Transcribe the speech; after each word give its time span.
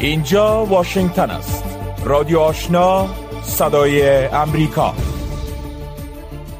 اینجا 0.00 0.64
واشنگتن 0.64 1.30
است. 1.30 1.64
رادیو 2.04 2.38
آشنا 2.38 3.08
صدای 3.42 4.26
امریکا. 4.26 4.94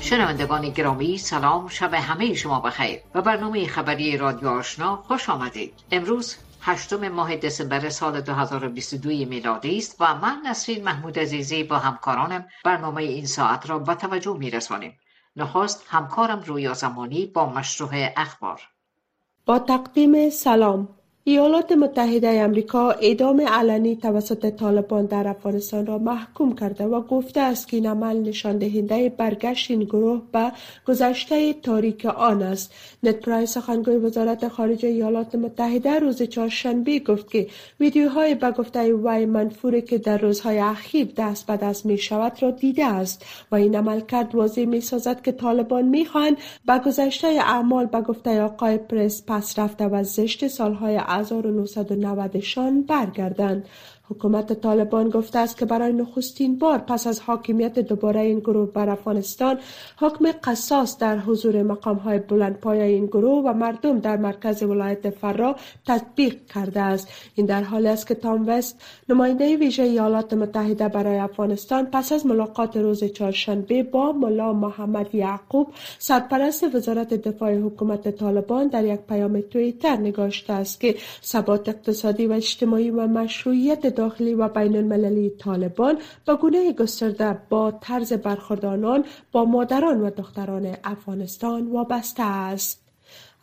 شنوندگان 0.01 0.69
گرامی 0.69 1.19
سلام. 1.19 1.68
شب 1.68 1.95
همه 1.95 2.34
شما 2.34 2.61
بخیر. 2.61 3.01
و 3.15 3.22
برنامه 3.22 3.66
خبری 3.66 4.16
رادیو 4.16 4.48
آشنا 4.48 4.97
خوش 4.97 5.29
آمدید. 5.30 5.74
امروز 5.92 6.37
هشتم 6.61 7.08
ماه 7.08 7.37
دسامبر 7.37 7.88
سال 7.88 8.21
2022 8.21 9.08
میلادی 9.08 9.79
است 9.79 9.97
و 10.01 10.15
من 10.15 10.37
نسرین 10.47 10.84
محمود 10.84 11.19
عزیزی 11.19 11.65
با 11.65 11.79
همکارانم 11.79 12.44
برنامه 12.65 13.02
این 13.02 13.26
ساعت 13.26 13.70
را 13.70 13.79
به 13.79 13.94
توجه 13.94 14.37
می 14.38 14.51
رسانیم. 14.51 14.98
نخست 15.37 15.84
همکارم 15.88 16.43
رویا 16.47 16.75
زمانی 16.75 17.27
با 17.27 17.47
مشروع 17.47 17.91
اخبار. 18.16 18.61
با 19.47 19.59
تقدیم 19.59 20.30
سلام. 20.30 20.88
ایالات 21.24 21.73
متحده 21.73 22.29
امریکا 22.29 22.91
اعدام 22.91 23.41
علنی 23.41 23.97
توسط 23.97 24.51
طالبان 24.51 25.06
در 25.06 25.28
افغانستان 25.28 25.87
را 25.87 25.98
محکوم 25.98 26.55
کرده 26.55 26.84
و 26.84 27.01
گفته 27.01 27.41
است 27.41 27.69
که 27.69 27.77
این 27.77 27.87
عمل 27.87 28.16
نشان 28.16 28.59
دهنده 28.59 29.09
برگشت 29.09 29.70
این 29.70 29.84
گروه 29.84 30.23
به 30.33 30.52
گذشته 30.87 31.52
تاریک 31.52 32.06
آن 32.06 32.42
است. 32.42 32.75
نت 33.02 33.20
پرایس 33.20 33.51
سخنگوی 33.51 33.97
وزارت 33.97 34.48
خارجه 34.48 34.88
ایالات 34.88 35.34
متحده 35.34 35.98
روز 35.98 36.23
چهارشنبه 36.23 36.98
گفت 36.98 37.30
که 37.30 37.47
ویدیوهای 37.80 38.34
به 38.34 38.50
گفته 38.50 38.92
وی 38.92 39.27
منفوری 39.27 39.83
که 39.83 39.98
در 39.98 40.19
روزهای 40.19 40.59
اخیر 40.59 41.09
دست 41.16 41.47
به 41.47 41.56
دست 41.56 41.87
می 41.87 41.98
شود 41.98 42.42
را 42.42 42.50
دیده 42.50 42.87
است 42.87 43.27
و 43.50 43.55
این 43.55 43.77
عمل 43.77 44.00
کرد. 44.00 44.34
واضح 44.34 44.64
می 44.64 44.80
سازد 44.80 45.23
که 45.23 45.33
طالبان 45.33 45.84
می 45.84 46.05
خواهند 46.06 46.37
به 46.66 46.78
گذشته 46.78 47.27
اعمال 47.27 47.87
به 47.87 48.00
گفته 48.00 48.42
آقای 48.42 48.78
پرس 48.78 49.23
پس 49.27 49.59
رفته 49.59 49.84
و 49.84 50.05
زشت 50.05 50.48
سالهای 50.48 50.97
1990 51.11 52.41
شان 52.41 52.83
برگردند. 52.83 53.69
حکومت 54.11 54.53
طالبان 54.53 55.08
گفته 55.08 55.39
است 55.39 55.56
که 55.56 55.64
برای 55.64 55.92
نخستین 55.92 56.58
بار 56.58 56.78
پس 56.78 57.06
از 57.06 57.20
حاکمیت 57.20 57.78
دوباره 57.78 58.20
این 58.20 58.39
گروه 58.39 58.72
بر 58.72 58.91
افغانستان 58.91 59.58
حکم 59.98 60.33
قصاص 60.44 60.98
در 60.98 61.19
حضور 61.19 61.62
مقام 61.62 61.97
های 61.97 62.19
بلند 62.19 62.56
پای 62.56 62.80
این 62.80 63.06
گروه 63.06 63.44
و 63.44 63.52
مردم 63.52 63.98
در 63.98 64.17
مرکز 64.17 64.62
ولایت 64.62 65.11
فرا 65.11 65.56
تطبیق 65.86 66.36
کرده 66.55 66.80
است. 66.80 67.08
این 67.34 67.47
در 67.47 67.62
حالی 67.62 67.89
است 67.89 68.06
که 68.06 68.14
تام 68.14 68.48
وست 68.48 68.80
نماینده 69.08 69.56
ویژه 69.56 69.83
ایالات 69.83 70.34
متحده 70.34 70.89
برای 70.89 71.19
افغانستان 71.19 71.86
پس 71.86 72.12
از 72.12 72.27
ملاقات 72.27 72.77
روز 72.77 73.05
چهارشنبه 73.05 73.83
با 73.83 74.12
ملا 74.12 74.52
محمد 74.52 75.14
یعقوب 75.14 75.67
سرپرست 75.98 76.74
وزارت 76.74 77.14
دفاع 77.14 77.55
حکومت 77.58 78.17
طالبان 78.17 78.69
در 78.69 78.84
یک 78.84 79.00
پیام 79.00 79.41
توییتر 79.41 79.97
نگاشته 79.97 80.52
است 80.52 80.80
که 80.80 80.95
ثبات 81.24 81.69
اقتصادی 81.69 82.27
و 82.27 82.33
اجتماعی 82.33 82.91
و 82.91 83.06
مشروعیت 83.06 83.86
داخلی 84.01 84.34
و 84.34 84.48
بین 84.48 84.77
المللی 84.77 85.31
طالبان 85.31 85.98
به 86.27 86.34
گونه 86.34 86.73
گسترده 86.73 87.39
با 87.48 87.70
طرز 87.70 88.12
برخورد 88.12 88.65
آنان 88.65 89.05
با 89.33 89.45
مادران 89.45 90.01
و 90.01 90.11
دختران 90.11 90.77
افغانستان 90.84 91.67
وابسته 91.73 92.23
است. 92.23 92.89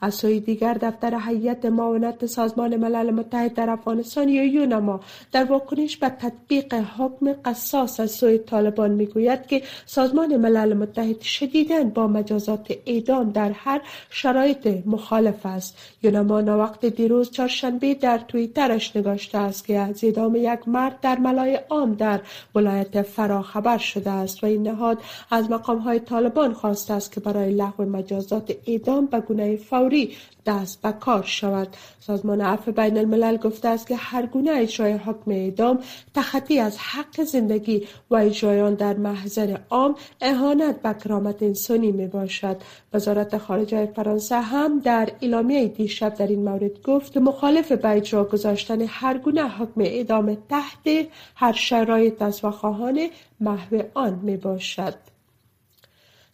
از 0.02 0.16
سوی 0.16 0.40
دیگر 0.40 0.74
دفتر 0.74 1.20
هیئت 1.28 1.66
معاونت 1.66 2.26
سازمان 2.26 2.76
ملل 2.76 3.12
متحد 3.12 3.54
در 3.54 3.70
افغانستان 3.70 4.30
یا 4.30 4.44
یونما 4.44 5.00
در 5.32 5.44
واکنش 5.44 5.98
به 5.98 6.10
تطبیق 6.10 6.74
حکم 6.74 7.34
قصاص 7.46 8.00
از 8.00 8.12
سوی 8.12 8.38
طالبان 8.38 8.92
می‌گوید 8.92 9.48
که 9.48 9.62
سازمان 9.86 10.38
ملل 10.38 10.74
متحد 10.74 11.22
شدیدا 11.22 11.84
با 11.84 12.08
مجازات 12.08 12.74
اعدام 12.86 13.30
در 13.30 13.52
هر 13.52 13.82
شرایط 14.10 14.68
مخالف 14.86 15.46
است. 15.46 15.78
یونما 16.04 16.58
وقت 16.58 16.86
دیروز 16.86 17.32
چهارشنبه 17.32 17.94
در 17.94 18.18
توییترش 18.18 18.96
نگاشته 18.96 19.38
است 19.38 19.66
که 19.66 19.80
از 19.80 20.04
اعدام 20.04 20.36
یک 20.36 20.68
مرد 20.68 21.00
در 21.02 21.20
ملای 21.20 21.60
عام 21.70 21.94
در 21.94 22.22
ولایت 22.56 23.02
فرا 23.02 23.42
خبر 23.42 23.78
شده 23.78 24.12
است 24.12 24.44
و 24.44 24.48
این 24.48 24.68
نهاد 24.68 24.98
از 25.32 25.52
مقام 25.52 25.78
های 25.78 26.00
طالبان 26.00 26.54
خواسته 26.54 26.94
است 26.94 27.12
که 27.12 27.20
برای 27.20 27.54
لغو 27.54 27.84
مجازات 27.84 28.52
اعدام 28.68 29.06
به 29.06 29.20
گونه 29.20 29.56
دست 30.46 30.82
به 30.82 30.92
کار 30.92 31.24
شود. 31.24 31.68
سازمان 32.00 32.42
عفو 32.42 32.72
بین 32.72 32.98
الملل 32.98 33.38
گفته 33.38 33.68
است 33.68 33.88
که 33.88 33.96
هر 33.96 34.26
گونه 34.26 34.52
اجرای 34.52 34.94
حکم 34.94 35.32
اعدام 35.32 35.80
تخطی 36.14 36.60
از 36.60 36.78
حق 36.78 37.24
زندگی 37.24 37.88
و 38.10 38.16
اجرای 38.16 38.62
آن 38.62 38.74
در 38.74 38.94
محضر 38.94 39.58
عام 39.70 39.96
اهانت 40.22 40.82
به 40.82 40.94
کرامت 41.04 41.44
انسانی 41.44 41.92
می 41.92 42.08
باشد 42.08 42.58
وزارت 42.94 43.38
خارجه 43.38 43.86
فرانسه 43.86 44.42
هم 44.42 44.80
در 44.80 45.10
اعلامیه 45.22 45.68
دیشب 45.68 46.14
در 46.14 46.28
این 46.28 46.44
مورد 46.44 46.82
گفت 46.82 47.18
مخالف 47.18 47.72
به 47.72 47.90
اجرا 47.90 48.24
گذاشتن 48.24 48.82
هر 48.82 49.18
گونه 49.18 49.50
حکم 49.50 49.82
اعدام 49.82 50.38
تحت 50.50 51.08
هر 51.36 51.54
شرایط 51.54 52.22
از 52.22 52.46
و 52.46 52.52
خواهان 52.52 53.08
محو 53.40 53.82
آن 53.94 54.20
می 54.24 54.38
باشد 54.38 55.17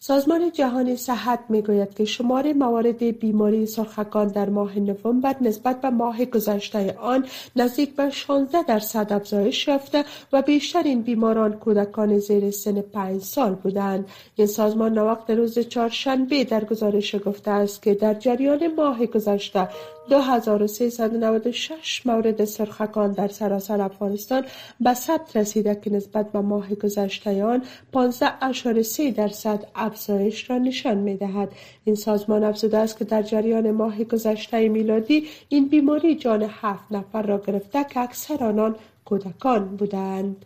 سازمان 0.06 0.52
جهانی 0.52 0.96
صحت 0.96 1.40
می‌گوید 1.50 1.94
که 1.94 2.06
شمار 2.06 2.53
موارد 2.53 3.03
بیماری 3.19 3.66
سرخکان 3.66 4.28
در 4.28 4.50
ماه 4.50 4.80
نوامبر 4.80 5.36
نسبت 5.41 5.81
به 5.81 5.90
ماه 5.90 6.25
گذشته 6.25 6.97
آن 7.02 7.25
نزدیک 7.56 7.96
به 7.96 8.09
16 8.09 8.64
درصد 8.64 9.14
افزایش 9.14 9.68
یافته 9.68 10.06
و 10.34 10.41
بیشتر 10.41 10.84
این 10.84 11.02
بیماران 11.02 11.53
کودکان 11.53 12.19
زیر 12.19 12.52
سن 12.52 12.81
5 12.81 13.22
سال 13.22 13.56
بودند. 13.56 14.08
این 14.36 14.47
سازمان 14.47 14.97
وقت 14.97 15.30
روز 15.30 15.59
چهارشنبه 15.59 16.44
در 16.44 16.64
گزارش 16.64 17.16
گفته 17.16 17.52
است 17.52 17.81
که 17.81 17.94
در 17.94 18.14
جریان 18.14 18.75
ماه 18.75 19.06
گذشته 19.06 19.68
2396 20.09 22.06
مورد 22.06 22.46
سرخکان 22.46 23.12
در 23.12 23.28
سراسر 23.28 23.81
افغانستان 23.81 24.46
به 24.80 24.94
ثبت 24.94 25.38
رسیده 25.38 25.75
که 25.84 25.90
نسبت 25.90 26.31
به 26.31 26.40
ماه 26.40 26.75
گذشته 26.75 27.44
آن 27.44 27.64
15.3 27.94 29.12
درصد 29.16 29.66
افزایش 29.94 30.50
را 30.50 30.58
نشان 30.58 30.98
می 30.98 31.18
دهد. 31.18 31.52
این 31.84 31.96
سازمان 31.96 32.44
افزوده 32.44 32.78
است 32.78 32.98
که 32.98 33.06
در 33.06 33.22
جریان 33.22 33.72
ماه 33.72 34.04
گذشته 34.04 34.70
میلادی 34.70 35.28
این 35.50 35.68
بیماری 35.68 36.16
جان 36.16 36.42
هفت 36.50 36.92
نفر 36.92 37.22
را 37.22 37.38
گرفته 37.48 37.84
که 37.84 38.00
اکثر 38.00 38.44
آنان 38.44 38.76
کودکان 39.06 39.76
بودند. 39.78 40.46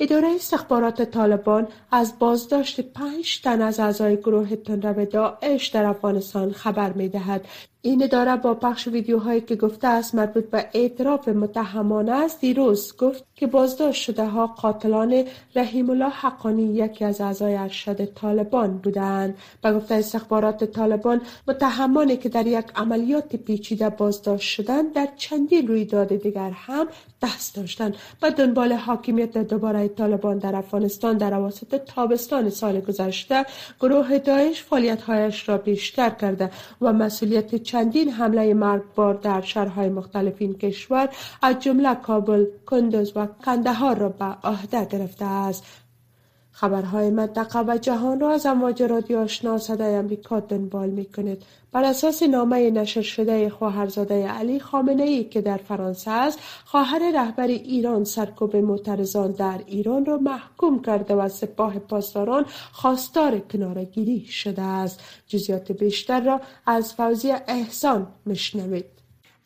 اداره 0.00 0.28
استخبارات 0.28 1.02
طالبان 1.02 1.68
از 1.90 2.18
بازداشت 2.18 2.80
پنج 2.80 3.40
تن 3.40 3.62
از 3.62 3.80
اعضای 3.80 4.16
گروه 4.16 4.56
تنرو 4.56 5.04
داعش 5.04 5.66
در 5.66 5.84
افغانستان 5.84 6.52
خبر 6.52 6.92
می 6.92 7.08
دهد. 7.08 7.44
این 7.82 8.02
اداره 8.02 8.36
با 8.36 8.54
پخش 8.54 8.88
ویدیوهایی 8.88 9.40
که 9.40 9.56
گفته 9.56 9.88
است 9.88 10.14
مربوط 10.14 10.44
به 10.44 10.66
اعتراف 10.74 11.28
متهمانه 11.28 12.12
است. 12.12 12.40
دیروز 12.40 12.96
گفت 12.96 13.24
که 13.34 13.46
بازداشت 13.46 14.02
شده 14.02 14.26
ها 14.26 14.46
قاتلان 14.46 15.24
رحیم 15.54 15.90
الله 15.90 16.08
حقانی 16.08 16.62
یکی 16.62 17.04
از 17.04 17.20
اعضای 17.20 17.56
ارشد 17.56 18.04
طالبان 18.04 18.78
بودند. 18.78 19.34
و 19.64 19.72
گفته 19.72 19.94
استخبارات 19.94 20.64
طالبان 20.64 21.20
متهمانی 21.48 22.16
که 22.16 22.28
در 22.28 22.46
یک 22.46 22.64
عملیات 22.76 23.36
پیچیده 23.36 23.88
بازداشت 23.88 24.48
شدند 24.48 24.92
در 24.92 25.08
چندین 25.16 25.68
رویداد 25.68 26.16
دیگر 26.16 26.50
هم 26.50 26.86
دست 27.22 27.56
داشتند. 27.56 27.96
و 28.22 28.30
دنبال 28.30 28.72
حاکمیت 28.72 29.38
دوباره 29.38 29.88
طالبان 29.88 30.38
در 30.38 30.56
افغانستان 30.56 31.18
در 31.18 31.34
اواسط 31.34 31.74
تابستان 31.74 32.50
سال 32.50 32.80
گذشته 32.80 33.46
گروه 33.80 34.18
داعش 34.18 34.62
فعالیتهایش 34.62 35.48
را 35.48 35.58
بیشتر 35.58 36.10
کرده 36.10 36.50
و 36.80 36.92
مسئولیت 36.92 37.67
چندین 37.68 38.10
حمله 38.10 38.54
مرگبار 38.54 39.14
در 39.14 39.40
شهرهای 39.40 39.88
مختلف 39.88 40.34
این 40.38 40.54
کشور 40.54 41.08
از 41.42 41.60
جمله 41.60 41.94
کابل، 41.94 42.46
کندوز 42.66 43.12
و 43.16 43.26
کندهار 43.26 43.98
را 43.98 44.08
به 44.08 44.24
عهده 44.24 44.84
گرفته 44.84 45.24
است. 45.24 45.64
خبرهای 46.60 47.10
منطقه 47.10 47.60
و 47.60 47.78
جهان 47.78 48.20
را 48.20 48.30
از 48.30 48.46
امواج 48.46 48.82
رادیو 48.82 49.18
آشنا 49.18 49.58
صدای 49.58 49.94
امریکا 49.94 50.40
دنبال 50.40 50.90
می 50.90 51.04
کنید. 51.04 51.42
بر 51.72 51.84
اساس 51.84 52.22
نامه 52.22 52.70
نشر 52.70 53.02
شده 53.02 53.50
خواهرزاده 53.50 54.28
علی 54.28 54.60
خامنه 54.60 55.02
ای 55.02 55.24
که 55.24 55.40
در 55.40 55.56
فرانسه 55.56 56.10
است 56.10 56.38
خواهر 56.64 57.12
رهبر 57.14 57.46
ایران 57.46 58.04
سرکوب 58.04 58.56
معترضان 58.56 59.32
در 59.32 59.60
ایران 59.66 60.04
را 60.04 60.16
محکوم 60.16 60.82
کرده 60.82 61.14
و 61.14 61.28
سپاه 61.28 61.78
پاسداران 61.78 62.44
خواستار 62.72 63.38
کنارگیری 63.38 64.24
شده 64.24 64.62
است 64.62 65.00
جزیات 65.26 65.72
بیشتر 65.72 66.20
را 66.20 66.40
از 66.66 66.94
فوزی 66.94 67.30
احسان 67.48 68.06
مشنوید 68.26 68.97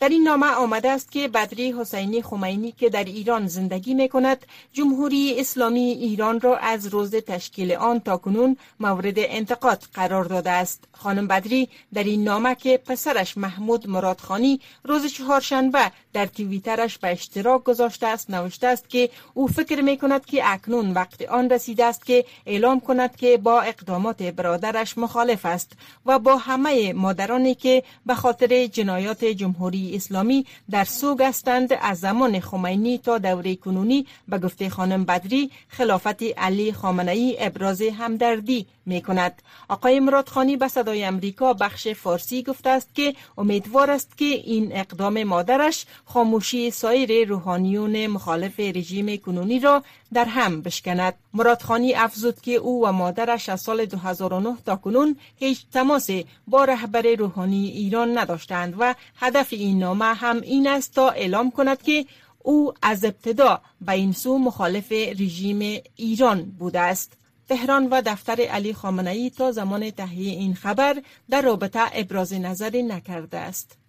در 0.03 0.09
این 0.09 0.23
نامه 0.23 0.47
آمده 0.47 0.91
است 0.91 1.13
که 1.13 1.29
بدری 1.29 1.73
حسینی 1.73 2.23
خمینی 2.23 2.73
که 2.73 2.91
در 2.91 3.05
ایران 3.05 3.47
زندگی 3.47 3.95
می 3.95 4.09
کند 4.09 4.47
جمهوری 4.73 5.41
اسلامی 5.41 5.81
ایران 5.81 6.41
را 6.41 6.57
از 6.57 6.87
روز 6.87 7.15
تشکیل 7.15 7.73
آن 7.73 8.01
تا 8.01 8.17
کنون 8.17 8.57
مورد 8.81 9.15
انتقاد 9.17 9.83
قرار 9.95 10.25
داده 10.25 10.51
است. 10.51 10.85
خانم 10.93 11.27
بدری 11.27 11.69
در 11.95 12.05
این 12.05 12.25
نامه 12.25 12.55
که 12.55 12.77
پسرش 12.87 13.37
محمود 13.37 13.89
مرادخانی 13.89 14.61
روز 14.85 15.07
چهارشنبه 15.07 15.93
در 16.13 16.27
توییترش 16.27 16.99
به 16.99 17.09
اشتراک 17.09 17.65
گذاشته 17.65 18.07
است 18.07 18.31
نوشته 18.31 18.67
است 18.67 18.89
که 18.89 19.11
او 19.35 19.47
فکر 19.47 19.81
می 19.81 19.99
کند 19.99 20.27
که 20.27 20.53
اکنون 20.53 20.91
وقت 20.91 21.23
آن 21.23 21.51
رسیده 21.51 21.85
است 21.85 22.07
که 22.07 22.25
اعلام 22.47 22.81
کند 22.81 23.17
که 23.17 23.37
با 23.37 23.61
اقدامات 23.61 24.23
برادرش 24.23 24.99
مخالف 24.99 25.47
است 25.47 25.73
و 26.07 26.19
با 26.19 26.37
همه 26.37 26.93
مادرانی 26.93 27.55
که 27.55 27.83
به 28.07 28.15
خاطر 28.15 28.67
جنایات 28.67 29.25
جمهوری 29.25 29.92
اسلامی 29.95 30.47
در 30.71 30.85
سوگ 30.85 31.23
هستند 31.23 31.73
از 31.81 32.01
زمان 32.01 32.41
خمینی 32.41 32.99
تا 32.99 33.19
دوره 33.19 33.57
کنونی 33.57 34.07
به 34.29 34.39
گفته 34.39 34.71
خانم 34.71 35.05
بدری 35.05 35.51
خلافت 35.69 36.23
علی 36.23 36.73
خامنه 36.73 37.35
ابراز 37.39 37.83
همدردی 37.83 38.67
می 38.87 39.03
کند. 39.03 39.43
آقای 39.69 40.01
مرادخانی 40.01 40.57
به 40.57 40.69
صدای 40.69 41.05
امریکا 41.05 41.53
بخش 41.53 41.89
فارسی 41.89 42.43
گفته 42.43 42.71
است 42.71 42.95
که 42.95 43.15
امیدوار 43.39 43.91
است 43.91 44.19
که 44.19 44.25
این 44.25 44.77
اقدام 44.77 45.25
مادرش 45.25 45.87
خاموشی 46.05 46.71
سایر 46.71 47.29
روحانیون 47.29 48.07
مخالف 48.07 48.61
رژیم 48.61 49.17
کنونی 49.17 49.61
را 49.61 49.83
در 50.15 50.25
هم 50.25 50.63
بشکند. 50.63 51.15
مرادخانی 51.35 51.95
افزود 51.95 52.41
که 52.41 52.55
او 52.55 52.87
و 52.87 52.93
مادرش 52.93 53.49
از 53.49 53.61
سال 53.61 53.87
2009 53.87 54.57
تا 54.67 54.77
کنون 54.77 55.17
هیچ 55.37 55.67
تماس 55.73 56.11
با 56.47 56.65
رهبر 56.65 57.03
روحانی 57.19 57.67
ایران 57.69 58.19
نداشتند 58.19 58.75
و 58.79 58.95
هدف 59.17 59.49
این 59.51 59.79
نامه 59.79 60.05
هم 60.05 60.41
این 60.41 60.69
است 60.69 60.95
تا 60.95 61.11
اعلام 61.11 61.51
کند 61.51 61.83
که 61.83 62.07
او 62.39 62.73
از 62.83 63.05
ابتدا 63.05 63.61
به 63.81 63.93
این 63.93 64.13
سو 64.13 64.39
مخالف 64.39 64.93
رژیم 64.93 65.83
ایران 65.97 66.43
بوده 66.43 66.81
است. 66.81 67.13
تهران 67.49 67.87
و 67.87 68.03
دفتر 68.07 68.41
علی 68.41 68.75
خامنه 68.75 69.11
ای 69.11 69.31
تا 69.31 69.53
زمان 69.53 69.91
تهیه 69.91 70.33
این 70.33 70.55
خبر 70.55 71.03
در 71.31 71.43
رابطه 71.43 71.81
ابراز 71.93 72.33
نظری 72.33 72.83
نکرده 72.83 73.39
است. 73.39 73.82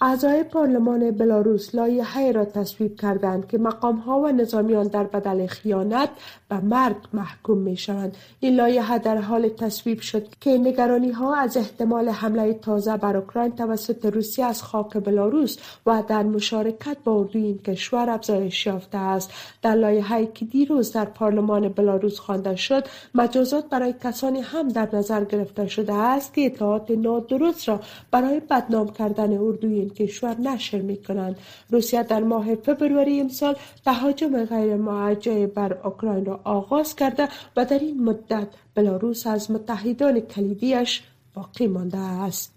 اعضای 0.00 0.42
پارلمان 0.42 1.10
بلاروس 1.10 1.74
لایحه 1.74 2.32
را 2.32 2.44
تصویب 2.44 2.96
کردند 2.96 3.48
که 3.48 3.58
مقامها 3.58 4.18
و 4.18 4.28
نظامیان 4.28 4.86
در 4.86 5.04
بدل 5.04 5.46
خیانت 5.46 6.08
به 6.48 6.60
مرگ 6.60 6.96
محکوم 7.12 7.58
می 7.58 7.76
شوند. 7.76 8.16
این 8.40 8.54
لایحه 8.54 8.98
در 8.98 9.16
حال 9.16 9.48
تصویب 9.48 10.00
شد 10.00 10.26
که 10.40 10.58
نگرانی 10.58 11.10
ها 11.10 11.34
از 11.34 11.56
احتمال 11.56 12.08
حمله 12.08 12.54
تازه 12.54 12.96
بر 12.96 13.16
اوکراین 13.16 13.56
توسط 13.56 14.06
روسیه 14.06 14.44
از 14.44 14.62
خاک 14.62 14.96
بلاروس 14.96 15.56
و 15.86 16.02
در 16.08 16.22
مشارکت 16.22 16.96
با 17.04 17.18
اردوی 17.18 17.42
این 17.42 17.58
کشور 17.58 18.10
افزایش 18.10 18.66
یافته 18.66 18.98
است. 18.98 19.30
در 19.62 19.74
لایحه 19.74 20.26
که 20.26 20.44
دیروز 20.44 20.92
در 20.92 21.04
پارلمان 21.04 21.68
بلاروس 21.68 22.18
خوانده 22.18 22.56
شد 22.56 22.84
مجازات 23.14 23.68
برای 23.68 23.94
کسانی 24.04 24.40
هم 24.40 24.68
در 24.68 24.88
نظر 24.92 25.24
گرفته 25.24 25.66
شده 25.66 25.94
است 25.94 26.34
که 26.34 26.46
اطلاعات 26.46 26.90
نادرست 26.90 27.68
را 27.68 27.80
برای 28.10 28.40
بدنام 28.40 28.92
کردن 28.92 29.38
اردوی 29.38 29.87
کشور 29.88 30.40
نشر 30.40 30.78
می 30.80 30.96
کنند. 30.96 31.36
روسیه 31.70 32.02
در 32.02 32.20
ماه 32.20 32.54
فبروری 32.54 33.20
امسال 33.20 33.56
تهاجم 33.84 34.44
غیر 34.44 34.76
معجه 34.76 35.46
بر 35.46 35.72
اوکراین 35.72 36.24
را 36.24 36.40
آغاز 36.44 36.96
کرده 36.96 37.28
و 37.56 37.64
در 37.64 37.78
این 37.78 38.04
مدت 38.04 38.48
بلاروس 38.74 39.26
از 39.26 39.50
متحدان 39.50 40.20
کلیدیش 40.20 41.02
باقی 41.34 41.66
مانده 41.66 41.98
است. 41.98 42.54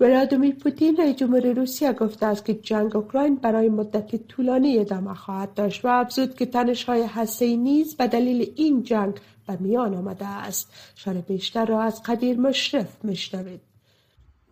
ولادیمیر 0.00 0.54
پوتین 0.54 0.96
رئیس 0.96 1.16
جمهور 1.16 1.52
روسیه 1.52 1.92
گفته 1.92 2.26
است 2.26 2.44
که 2.44 2.54
جنگ 2.54 2.96
اوکراین 2.96 3.34
برای 3.34 3.68
مدت 3.68 4.28
طولانی 4.28 4.78
ادامه 4.78 5.14
خواهد 5.14 5.54
داشت 5.54 5.84
و 5.84 5.88
افزود 5.88 6.34
که 6.34 6.46
تنش‌های 6.46 7.02
هسته‌ای 7.02 7.56
نیز 7.56 7.96
به 7.96 8.06
دلیل 8.06 8.52
این 8.56 8.82
جنگ 8.82 9.14
به 9.46 9.56
میان 9.60 9.94
آمده 9.94 10.26
است. 10.26 10.72
شار 10.94 11.14
بیشتر 11.14 11.66
را 11.66 11.82
از 11.82 12.02
قدیر 12.02 12.40
مشرف 12.40 13.04
میشنوید. 13.04 13.60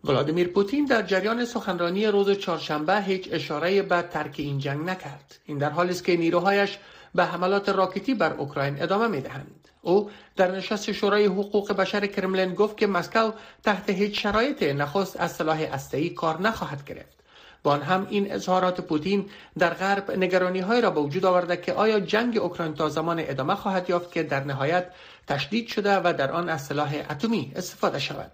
ولادیمیر 0.05 0.47
پوتین 0.47 0.85
در 0.85 1.01
جریان 1.01 1.45
سخنرانی 1.45 2.05
روز 2.07 2.31
چهارشنبه 2.31 3.01
هیچ 3.01 3.29
اشاره 3.31 3.81
به 3.81 4.01
ترک 4.01 4.35
این 4.37 4.59
جنگ 4.59 4.89
نکرد. 4.89 5.39
این 5.45 5.57
در 5.57 5.69
حالی 5.69 5.89
است 5.89 6.03
که 6.03 6.17
نیروهایش 6.17 6.77
به 7.15 7.25
حملات 7.25 7.69
راکتی 7.69 8.13
بر 8.13 8.33
اوکراین 8.33 8.83
ادامه 8.83 9.07
می‌دهند. 9.07 9.67
او 9.81 10.11
در 10.35 10.51
نشست 10.51 10.91
شورای 10.91 11.25
حقوق 11.25 11.73
بشر 11.73 12.05
کرملین 12.07 12.53
گفت 12.53 12.77
که 12.77 12.87
مسکو 12.87 13.31
تحت 13.63 13.89
هیچ 13.89 14.23
شرایط 14.23 14.63
نخست 14.63 15.19
از 15.19 15.31
سلاح 15.31 15.59
استایی 15.71 16.09
کار 16.09 16.41
نخواهد 16.41 16.85
گرفت. 16.85 17.15
با 17.63 17.71
آن 17.71 17.81
هم 17.81 18.07
این 18.09 18.31
اظهارات 18.33 18.81
پوتین 18.81 19.25
در 19.57 19.73
غرب 19.73 20.11
نگرانی 20.11 20.59
های 20.59 20.81
را 20.81 20.91
به 20.91 21.01
وجود 21.01 21.25
آورده 21.25 21.57
که 21.57 21.73
آیا 21.73 21.99
جنگ 21.99 22.37
اوکراین 22.37 22.73
تا 22.73 22.89
زمان 22.89 23.19
ادامه 23.19 23.55
خواهد 23.55 23.89
یافت 23.89 24.11
که 24.11 24.23
در 24.23 24.43
نهایت 24.43 24.85
تشدید 25.27 25.67
شده 25.67 25.97
و 25.97 26.13
در 26.17 26.31
آن 26.31 26.49
از 26.49 26.65
سلاح 26.65 26.95
اتمی 27.09 27.51
استفاده 27.55 27.99
شود. 27.99 28.31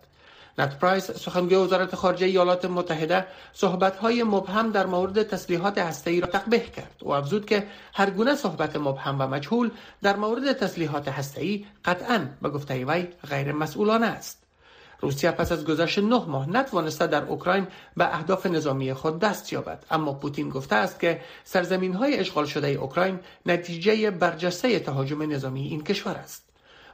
نت 0.57 0.79
پرایس 0.79 1.11
سخنگوی 1.11 1.55
وزارت 1.55 1.95
خارجه 1.95 2.25
ایالات 2.25 2.65
متحده 2.65 3.25
های 4.01 4.23
مبهم 4.23 4.71
در 4.71 4.85
مورد 4.85 5.23
تسلیحات 5.23 5.77
هسته‌ای 5.77 6.21
را 6.21 6.27
تقبیح 6.27 6.63
کرد. 6.63 6.95
و 7.01 7.09
افزود 7.09 7.45
که 7.45 7.67
هر 7.93 8.09
گونه 8.09 8.35
صحبت 8.35 8.75
مبهم 8.75 9.21
و 9.21 9.27
مجهول 9.27 9.71
در 10.01 10.15
مورد 10.15 10.53
تسلیحات 10.53 11.07
هسته‌ای 11.07 11.65
قطعا 11.85 12.27
به 12.41 12.49
گفته 12.49 12.85
وی 12.85 13.07
غیر 13.29 13.51
مسئولانه 13.51 14.07
است. 14.07 14.41
روسیه 15.01 15.31
پس 15.31 15.51
از 15.51 15.65
گذشت 15.65 15.99
نه 15.99 16.25
ماه 16.25 16.49
نتوانسته 16.49 17.07
در 17.07 17.23
اوکراین 17.23 17.67
به 17.97 18.15
اهداف 18.15 18.45
نظامی 18.45 18.93
خود 18.93 19.19
دست 19.19 19.53
یابد. 19.53 19.85
اما 19.91 20.13
پوتین 20.13 20.49
گفته 20.49 20.75
است 20.75 20.99
که 20.99 21.21
سرزمین 21.43 21.93
های 21.93 22.19
اشغال 22.19 22.45
شده 22.45 22.67
اوکراین 22.67 23.19
نتیجه 23.45 24.11
برجسته 24.11 24.79
تهاجم 24.79 25.31
نظامی 25.31 25.67
این 25.67 25.83
کشور 25.83 26.13
است. 26.13 26.50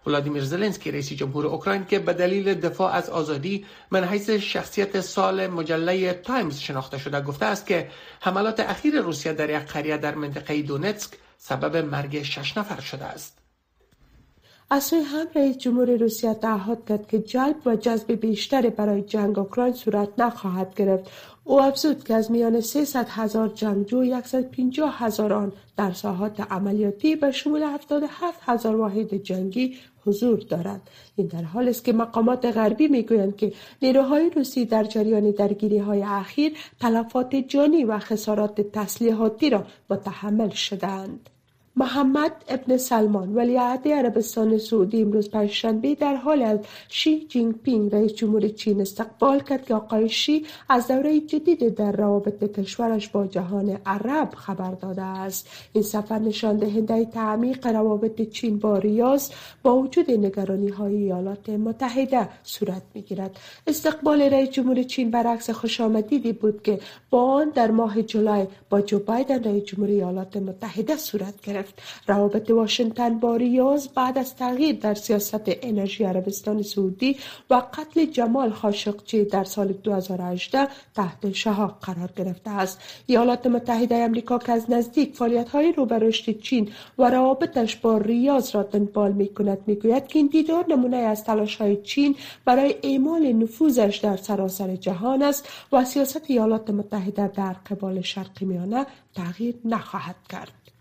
ولادیمیر 0.07 0.43
زلنسکی 0.43 0.91
رئیس 0.91 1.13
جمهور 1.13 1.45
اوکراین 1.47 1.85
که 1.85 1.99
به 1.99 2.13
دلیل 2.13 2.53
دفاع 2.53 2.93
از 2.93 3.09
آزادی 3.09 3.65
من 3.91 4.03
حیث 4.03 4.29
شخصیت 4.29 5.01
سال 5.01 5.47
مجله 5.47 6.13
تایمز 6.13 6.59
شناخته 6.59 6.97
شده 6.97 7.21
گفته 7.21 7.45
است 7.45 7.65
که 7.65 7.89
حملات 8.19 8.59
اخیر 8.59 9.01
روسیه 9.01 9.33
در 9.33 9.49
یک 9.49 9.67
قریه 9.67 9.97
در 9.97 10.15
منطقه 10.15 10.61
دونتسک 10.61 11.11
سبب 11.37 11.75
مرگ 11.77 12.23
شش 12.23 12.57
نفر 12.57 12.81
شده 12.81 13.05
است. 13.05 13.36
از 14.69 14.83
سوی 14.83 14.99
هم 14.99 15.27
رئیس 15.35 15.57
جمهور 15.57 15.95
روسیه 15.95 16.33
تعهد 16.33 16.85
کرد 16.85 17.07
که 17.07 17.19
جلب 17.19 17.55
و 17.65 17.75
جذب 17.75 18.11
بیشتری 18.11 18.69
برای 18.69 19.01
جنگ 19.01 19.39
اوکراین 19.39 19.73
صورت 19.73 20.09
نخواهد 20.17 20.75
گرفت. 20.75 21.11
او 21.43 21.61
افزود 21.61 22.03
که 22.03 22.13
از 22.13 22.31
میان 22.31 22.61
300 22.61 23.07
هزار 23.09 23.47
جنگجو 23.47 24.21
150 24.21 25.03
هزار 25.03 25.33
آن 25.33 25.51
در 25.77 25.91
ساحات 25.91 26.39
عملیاتی 26.39 27.15
به 27.15 27.31
شمول 27.31 27.63
77 27.63 28.39
هزار 28.41 28.75
واحد 28.75 29.13
جنگی 29.15 29.77
حضور 30.05 30.39
دارد. 30.39 30.81
این 31.15 31.27
در 31.27 31.43
حال 31.43 31.69
است 31.69 31.83
که 31.83 31.93
مقامات 31.93 32.45
غربی 32.45 32.87
می‌گویند 32.87 33.35
که 33.35 33.53
نیروهای 33.81 34.29
روسی 34.29 34.65
در 34.65 34.83
جریان 34.83 35.31
درگیری 35.31 35.77
های 35.77 36.03
اخیر 36.03 36.57
تلفات 36.79 37.35
جانی 37.35 37.83
و 37.83 37.99
خسارات 37.99 38.61
تسلیحاتی 38.61 39.49
را 39.49 39.65
متحمل 39.89 40.49
شدند 40.49 41.29
محمد 41.79 42.31
ابن 42.47 42.77
سلمان 42.77 43.35
ولیعهد 43.35 43.87
عربستان 43.87 44.57
سعودی 44.57 45.01
امروز 45.01 45.29
پنجشنبه 45.29 45.95
در 45.95 46.15
حال 46.15 46.41
از 46.41 46.59
شی 46.89 47.25
جینگ 47.25 47.61
پینگ 47.61 47.95
رئیس 47.95 48.13
جمهور 48.13 48.47
چین 48.47 48.81
استقبال 48.81 49.39
کرد 49.39 49.65
که 49.65 49.75
آقای 49.75 50.09
شی 50.09 50.45
از 50.69 50.87
دوره 50.87 51.19
جدید 51.19 51.75
در 51.75 51.91
روابط 51.91 52.59
کشورش 52.59 53.07
با 53.09 53.27
جهان 53.27 53.77
عرب 53.85 54.33
خبر 54.35 54.71
داده 54.71 55.01
است. 55.01 55.49
این 55.73 55.83
سفر 55.83 56.19
نشان 56.19 56.57
دهنده 56.57 57.05
تعمیق 57.05 57.67
روابط 57.67 58.21
چین 58.21 58.59
با 58.59 58.77
ریاض 58.77 59.31
با 59.63 59.75
وجود 59.75 60.11
نگرانی 60.11 60.69
های 60.69 60.95
ایالات 60.95 61.49
متحده 61.49 62.29
صورت 62.43 62.83
می‌گیرد. 62.93 63.39
استقبال 63.67 64.21
رئیس 64.21 64.49
جمهور 64.49 64.83
چین 64.83 65.11
برعکس 65.11 65.49
خوشامدیدی 65.49 66.33
بود 66.33 66.61
که 66.63 66.79
با 67.09 67.23
آن 67.31 67.49
در 67.49 67.71
ماه 67.71 68.01
جولای 68.01 68.47
با 68.69 68.81
جو 68.81 68.99
بایدن 68.99 69.43
رئیس 69.43 69.63
جمهور 69.63 69.89
ایالات 69.89 70.37
متحده 70.37 70.95
صورت 70.95 71.41
گرفت. 71.41 71.66
روابط 72.07 72.49
واشنگتن 72.49 73.19
با 73.19 73.35
ریاض 73.35 73.87
بعد 73.87 74.17
از 74.17 74.35
تغییر 74.35 74.75
در 74.75 74.93
سیاست 74.93 75.41
انرژی 75.45 76.03
عربستان 76.03 76.61
سعودی 76.61 77.17
و 77.49 77.55
قتل 77.73 78.05
جمال 78.05 78.49
خاشقچی 78.49 79.25
در 79.25 79.43
سال 79.43 79.67
2018 79.67 80.67
تحت 80.95 81.31
شهاب 81.31 81.79
قرار 81.81 82.09
گرفته 82.15 82.49
است. 82.49 82.79
ایالات 83.05 83.47
متحده 83.47 84.05
آمریکا 84.05 84.37
که 84.37 84.51
از 84.51 84.71
نزدیک 84.71 85.15
فعالیت 85.15 85.49
های 85.49 85.73
چین 86.41 86.71
و 86.97 87.09
روابطش 87.09 87.75
با 87.75 87.97
ریاض 87.97 88.55
را 88.55 88.63
دنبال 88.63 89.11
می 89.11 89.27
کند 89.27 89.57
می 89.67 89.75
گوید 89.75 90.07
که 90.07 90.19
این 90.19 90.27
دیدار 90.27 90.65
نمونه 90.69 90.97
از 90.97 91.23
تلاش 91.23 91.55
های 91.55 91.77
چین 91.77 92.15
برای 92.45 92.75
اعمال 92.83 93.33
نفوذش 93.33 93.97
در 93.97 94.17
سراسر 94.17 94.75
جهان 94.75 95.23
است 95.23 95.49
و 95.71 95.85
سیاست 95.85 96.21
ایالات 96.27 96.69
متحده 96.69 97.27
در 97.27 97.53
قبال 97.53 98.01
شرق 98.01 98.43
میانه 98.43 98.85
تغییر 99.15 99.55
نخواهد 99.65 100.15
کرد. 100.29 100.76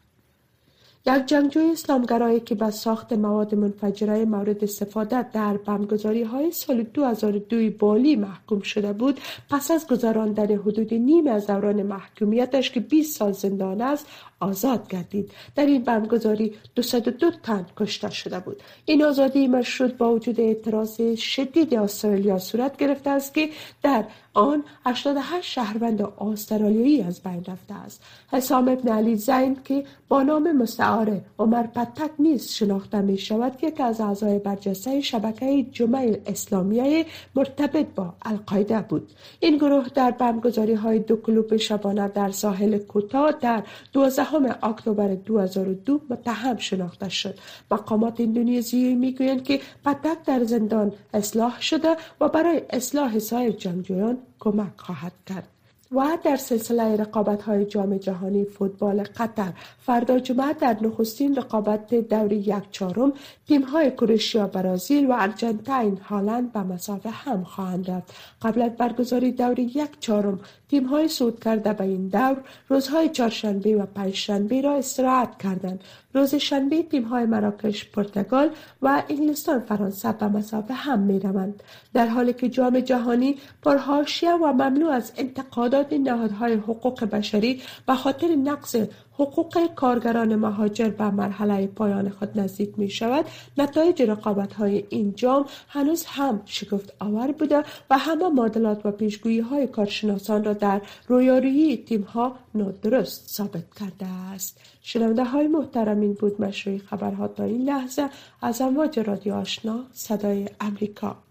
یک 1.09 1.27
جنگجوی 1.27 1.71
اسلامگرایی 1.71 2.41
که 2.41 2.55
به 2.55 2.71
ساخت 2.71 3.13
مواد 3.13 3.55
منفجره 3.55 4.25
مورد 4.25 4.65
استفاده 4.65 5.31
در 5.31 5.57
بمبگذاری 5.57 6.23
های 6.23 6.53
سال 6.53 6.83
2002 6.83 7.71
بالی 7.71 8.17
محکوم 8.17 8.61
شده 8.61 8.93
بود 8.93 9.21
پس 9.51 9.71
از 9.71 9.87
گذراندن 9.87 10.55
حدود 10.55 10.95
نیم 10.95 11.27
از 11.27 11.47
دوران 11.47 11.83
محکومیتش 11.83 12.71
که 12.71 12.81
20 12.81 13.19
سال 13.19 13.33
زندان 13.33 13.81
است 13.81 14.07
آزاد 14.41 14.89
گردید. 14.89 15.31
در 15.55 15.67
این 15.67 15.83
بمبگذاری 15.83 16.55
202 16.75 17.31
تن 17.43 17.67
کشته 17.77 18.11
شده 18.11 18.41
بود. 18.41 18.63
این 18.85 19.05
آزادی 19.05 19.49
مشروط 19.49 19.93
با 19.93 20.15
وجود 20.15 20.41
اعتراض 20.41 21.01
شدید 21.17 21.75
استرالیا 21.75 22.39
صورت 22.39 22.77
گرفته 22.77 23.11
است 23.11 23.35
که 23.35 23.51
در 23.83 24.05
آن 24.37 24.65
88 24.87 25.53
شهروند 25.53 26.01
استرالیایی 26.03 27.03
از 27.03 27.23
بین 27.23 27.45
رفته 27.49 27.75
است. 27.75 28.03
حسام 28.33 28.69
ابن 28.69 28.93
علی 28.93 29.17
زین 29.17 29.57
که 29.65 29.85
با 30.09 30.23
نام 30.23 30.53
مستعاره 30.53 31.25
عمر 31.39 31.63
پتک 31.63 32.11
نیز 32.19 32.49
شناخته 32.49 33.01
می 33.01 33.19
شود 33.19 33.57
که 33.57 33.67
یکی 33.67 33.83
از 33.83 34.01
اعضای 34.01 34.39
برجسته 34.39 35.01
شبکه 35.01 35.63
جمعه 35.73 36.23
اسلامیه 36.27 37.07
مرتبط 37.35 37.87
با 37.95 38.15
القاعده 38.23 38.81
بود. 38.81 39.11
این 39.41 39.57
گروه 39.57 39.89
در 39.95 40.11
بمبگذاری 40.11 40.75
های 40.75 40.99
دو 40.99 41.17
کلوب 41.17 41.57
شبانه 41.57 42.09
در 42.09 42.31
ساحل 42.31 42.79
کوتا 42.79 43.31
در 43.31 43.63
12 43.93 44.67
اکتبر 44.67 45.15
2002 45.15 46.01
متهم 46.11 46.57
شناخته 46.57 47.09
شد. 47.09 47.39
مقامات 47.71 48.21
اندونزیایی 48.21 48.95
می‌گویند 48.95 49.45
که 49.45 49.61
پتک 49.85 50.23
در 50.27 50.45
زندان 50.45 50.93
اصلاح 51.15 51.61
شده 51.61 51.97
و 52.21 52.29
برای 52.29 52.63
اصلاح 52.71 53.19
سایر 53.19 53.53
جنگجویان 53.53 54.19
کمک 54.39 54.73
خواهد 54.77 55.13
کرد. 55.27 55.49
و 55.93 56.19
در 56.25 56.37
سلسله 56.37 56.97
رقابت 56.97 57.43
های 57.43 57.65
جام 57.65 57.97
جهانی 57.97 58.45
فوتبال 58.45 59.03
قطر 59.03 59.53
فردا 59.87 60.19
جمعه 60.19 60.53
در 60.53 60.77
نخستین 60.81 61.37
رقابت 61.37 61.95
دوری 61.95 62.37
یک 62.37 62.71
چهارم 62.71 63.13
تیم 63.49 63.63
های 63.63 63.91
کروشیا 63.91 64.47
برازیل 64.47 65.07
و 65.07 65.13
ارجنتین 65.19 65.99
هالند 65.99 66.53
به 66.53 66.63
مسافه 66.63 67.11
هم 67.11 67.45
خواهند 67.45 67.91
رفت. 67.91 68.15
قبل 68.43 68.63
از 68.63 68.71
برگزاری 68.71 69.33
دوری 69.33 69.63
یک 69.63 69.91
چهارم 70.01 70.41
تیم 70.69 70.85
های 70.85 71.09
صعود 71.09 71.45
کرده 71.45 71.73
به 71.73 71.85
این 71.85 72.09
دور 72.09 72.37
روزهای 72.69 73.09
چهارشنبه 73.09 73.77
و 73.77 73.87
پنجشنبه 73.87 74.61
را 74.61 74.77
استراحت 74.77 75.39
کردند. 75.39 75.85
روز 76.17 76.35
شنبه 76.35 76.83
تیم 76.83 77.03
های 77.03 77.27
مراکش 77.27 77.91
پرتغال 77.91 78.51
و 78.83 79.03
انگلستان 79.09 79.61
فرانسه 79.61 80.13
به 80.13 80.29
مسافه 80.29 80.75
هم 80.75 80.99
می 80.99 81.21
روند. 81.21 81.63
در 81.95 82.07
حالی 82.07 82.33
که 82.33 82.49
جام 82.49 82.81
جهانی 82.81 83.37
پرهاشیه 83.63 84.33
و 84.33 84.53
مملو 84.53 84.89
از 84.89 85.13
انتقادات 85.17 85.93
نهادهای 85.93 86.55
حقوق 86.55 87.05
بشری 87.05 87.63
به 87.87 87.95
خاطر 87.95 88.27
نقص 88.29 88.77
حقوق 89.19 89.75
کارگران 89.75 90.37
مهاجر 90.37 90.89
به 90.89 91.11
مرحله 91.11 91.67
پایان 91.67 92.09
خود 92.09 92.41
نزدیک 92.41 92.79
می 92.79 92.91
شود 92.91 93.25
نتایج 93.59 94.03
رقابت 94.03 94.53
های 94.53 94.85
این 94.89 95.15
جام 95.15 95.47
هنوز 95.69 96.05
هم 96.07 96.43
شگفت 96.45 96.93
آور 97.01 97.33
بوده 97.33 97.63
و 97.91 97.99
همه 97.99 98.29
معادلات 98.29 98.87
و 98.87 98.91
پیشگویی 98.91 99.41
های 99.41 99.67
کارشناسان 99.67 100.45
را 100.45 100.53
در 100.53 100.81
رویارویی 101.09 101.77
تیم 101.77 102.03
ها 102.03 102.37
نادرست 102.55 103.29
ثابت 103.29 103.75
کرده 103.81 104.07
است. 104.07 104.61
شنونده 104.83 105.25
های 105.25 105.49
محترم 105.49 106.01
این 106.01 106.13
بود 106.13 106.43
مشروع 106.43 106.79
خبرها 106.79 107.29
تا 107.29 107.45
این 107.45 107.65
لحظه. 107.65 108.11
از 108.43 108.61
امواج 108.61 108.99
رادیو 108.99 109.35
آشنا 109.35 109.85
صدای 109.93 110.49
امریکا. 110.61 111.26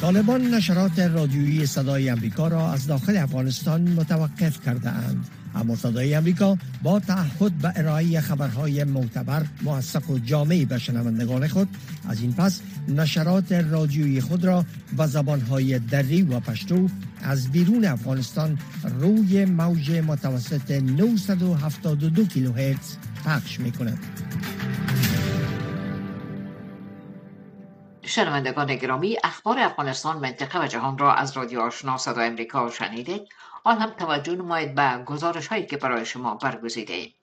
طالبان 0.00 0.54
نشرات 0.54 0.98
رادیویی 0.98 1.66
صدای 1.66 2.10
امریکا 2.10 2.48
را 2.48 2.72
از 2.72 2.86
داخل 2.86 3.16
افغانستان 3.16 3.80
متوقف 3.80 4.64
کرده 4.64 4.90
اند 4.90 5.26
اما 5.54 5.76
صدای 5.76 6.14
امریکا 6.14 6.58
با 6.82 7.00
تعهد 7.00 7.52
به 7.52 7.72
ارائه 7.76 8.20
خبرهای 8.20 8.84
معتبر 8.84 9.42
موثق 9.62 10.10
و 10.10 10.18
جامعی 10.18 10.64
به 10.64 10.78
شنوندگان 10.78 11.48
خود 11.48 11.68
از 12.08 12.20
این 12.20 12.32
پس 12.32 12.60
نشرات 12.88 13.52
رادیویی 13.52 14.20
خود 14.20 14.44
را 14.44 14.64
به 14.96 15.06
زبانهای 15.06 15.78
دری 15.78 16.22
و 16.22 16.40
پشتو 16.40 16.88
از 17.22 17.48
بیرون 17.48 17.84
افغانستان 17.84 18.58
روی 19.00 19.44
موج 19.44 19.90
متوسط 19.90 20.70
972 20.70 22.24
کیلوهرتز 22.24 22.96
پخش 23.24 23.60
می 23.60 23.72
کند. 23.72 23.98
شنوندگان 28.08 28.76
گرامی 28.76 29.16
اخبار 29.24 29.58
افغانستان 29.58 30.16
منطقه 30.16 30.64
و 30.64 30.66
جهان 30.66 30.98
را 30.98 31.14
از 31.14 31.36
رادیو 31.36 31.60
آشنا 31.60 31.96
صدای 31.96 32.26
امریکا 32.26 32.70
شنیدید 32.70 33.28
آن 33.64 33.78
هم 33.78 33.90
توجه 33.90 34.36
نمایید 34.36 34.74
به 34.74 35.04
گزارش 35.06 35.46
هایی 35.46 35.66
که 35.66 35.76
برای 35.76 36.04
شما 36.04 36.34
برگزیده 36.34 36.94
ایم. 36.94 37.14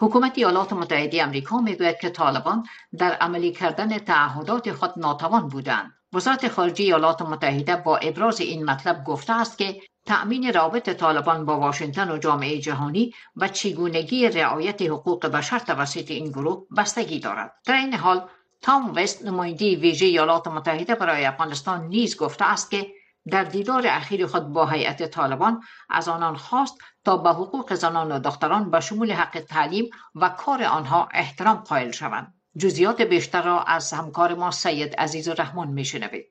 حکومت 0.00 0.38
ایالات 0.38 0.72
متحده 0.72 1.22
امریکا 1.22 1.58
می‌گوید 1.58 1.98
که 2.00 2.10
طالبان 2.10 2.66
در 2.98 3.12
عملی 3.12 3.52
کردن 3.52 3.98
تعهدات 3.98 4.72
خود 4.72 4.92
ناتوان 4.96 5.48
بودند. 5.48 5.92
وزارت 6.12 6.48
خارجه 6.48 6.84
ایالات 6.84 7.22
متحده 7.22 7.76
با 7.76 7.96
ابراز 7.96 8.40
این 8.40 8.64
مطلب 8.64 9.04
گفته 9.04 9.32
است 9.32 9.58
که 9.58 9.80
تأمین 10.06 10.52
رابط 10.52 10.90
طالبان 10.90 11.44
با 11.44 11.58
واشنگتن 11.58 12.10
و 12.10 12.18
جامعه 12.18 12.58
جهانی 12.58 13.14
و 13.36 13.48
چگونگی 13.48 14.28
رعایت 14.28 14.82
حقوق 14.82 15.26
بشر 15.26 15.58
توسط 15.58 16.10
این 16.10 16.28
گروه 16.28 16.66
بستگی 16.76 17.20
دارد. 17.20 17.52
در 17.66 17.74
این 17.74 17.94
حال 17.94 18.28
تام 18.62 18.92
وست 18.96 19.24
نماینده 19.24 19.76
ویژه 19.76 20.06
ایالات 20.06 20.46
متحده 20.46 20.94
برای 20.94 21.24
افغانستان 21.24 21.88
نیز 21.88 22.16
گفته 22.16 22.44
است 22.44 22.70
که 22.70 22.86
در 23.30 23.44
دیدار 23.44 23.82
اخیر 23.86 24.26
خود 24.26 24.52
با 24.52 24.66
هیئت 24.66 25.10
طالبان 25.10 25.60
از 25.90 26.08
آنان 26.08 26.36
خواست 26.36 26.78
تا 27.04 27.16
به 27.16 27.30
حقوق 27.30 27.74
زنان 27.74 28.12
و 28.12 28.18
دختران 28.18 28.70
به 28.70 28.80
شمول 28.80 29.12
حق 29.12 29.40
تعلیم 29.48 29.90
و 30.14 30.28
کار 30.28 30.62
آنها 30.62 31.08
احترام 31.14 31.56
قائل 31.56 31.90
شوند 31.90 32.34
جزیات 32.56 33.02
بیشتر 33.02 33.42
را 33.42 33.62
از 33.62 33.92
همکار 33.92 34.34
ما 34.34 34.50
سید 34.50 34.94
عزیز 34.94 35.28
و 35.28 35.32
رحمان 35.32 35.68
میشنوید 35.68 36.24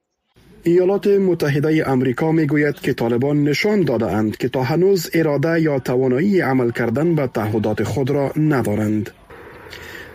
ایالات 0.63 1.07
متحده 1.07 1.89
امریکا 1.89 2.31
می 2.31 2.47
گوید 2.47 2.75
که 2.75 2.93
طالبان 2.93 3.43
نشان 3.43 3.83
داده 3.83 4.11
اند 4.11 4.37
که 4.37 4.49
تا 4.49 4.63
هنوز 4.63 5.09
اراده 5.13 5.61
یا 5.61 5.79
توانایی 5.79 6.41
عمل 6.41 6.71
کردن 6.71 7.15
به 7.15 7.27
تعهدات 7.27 7.83
خود 7.83 8.09
را 8.09 8.31
ندارند. 8.35 9.11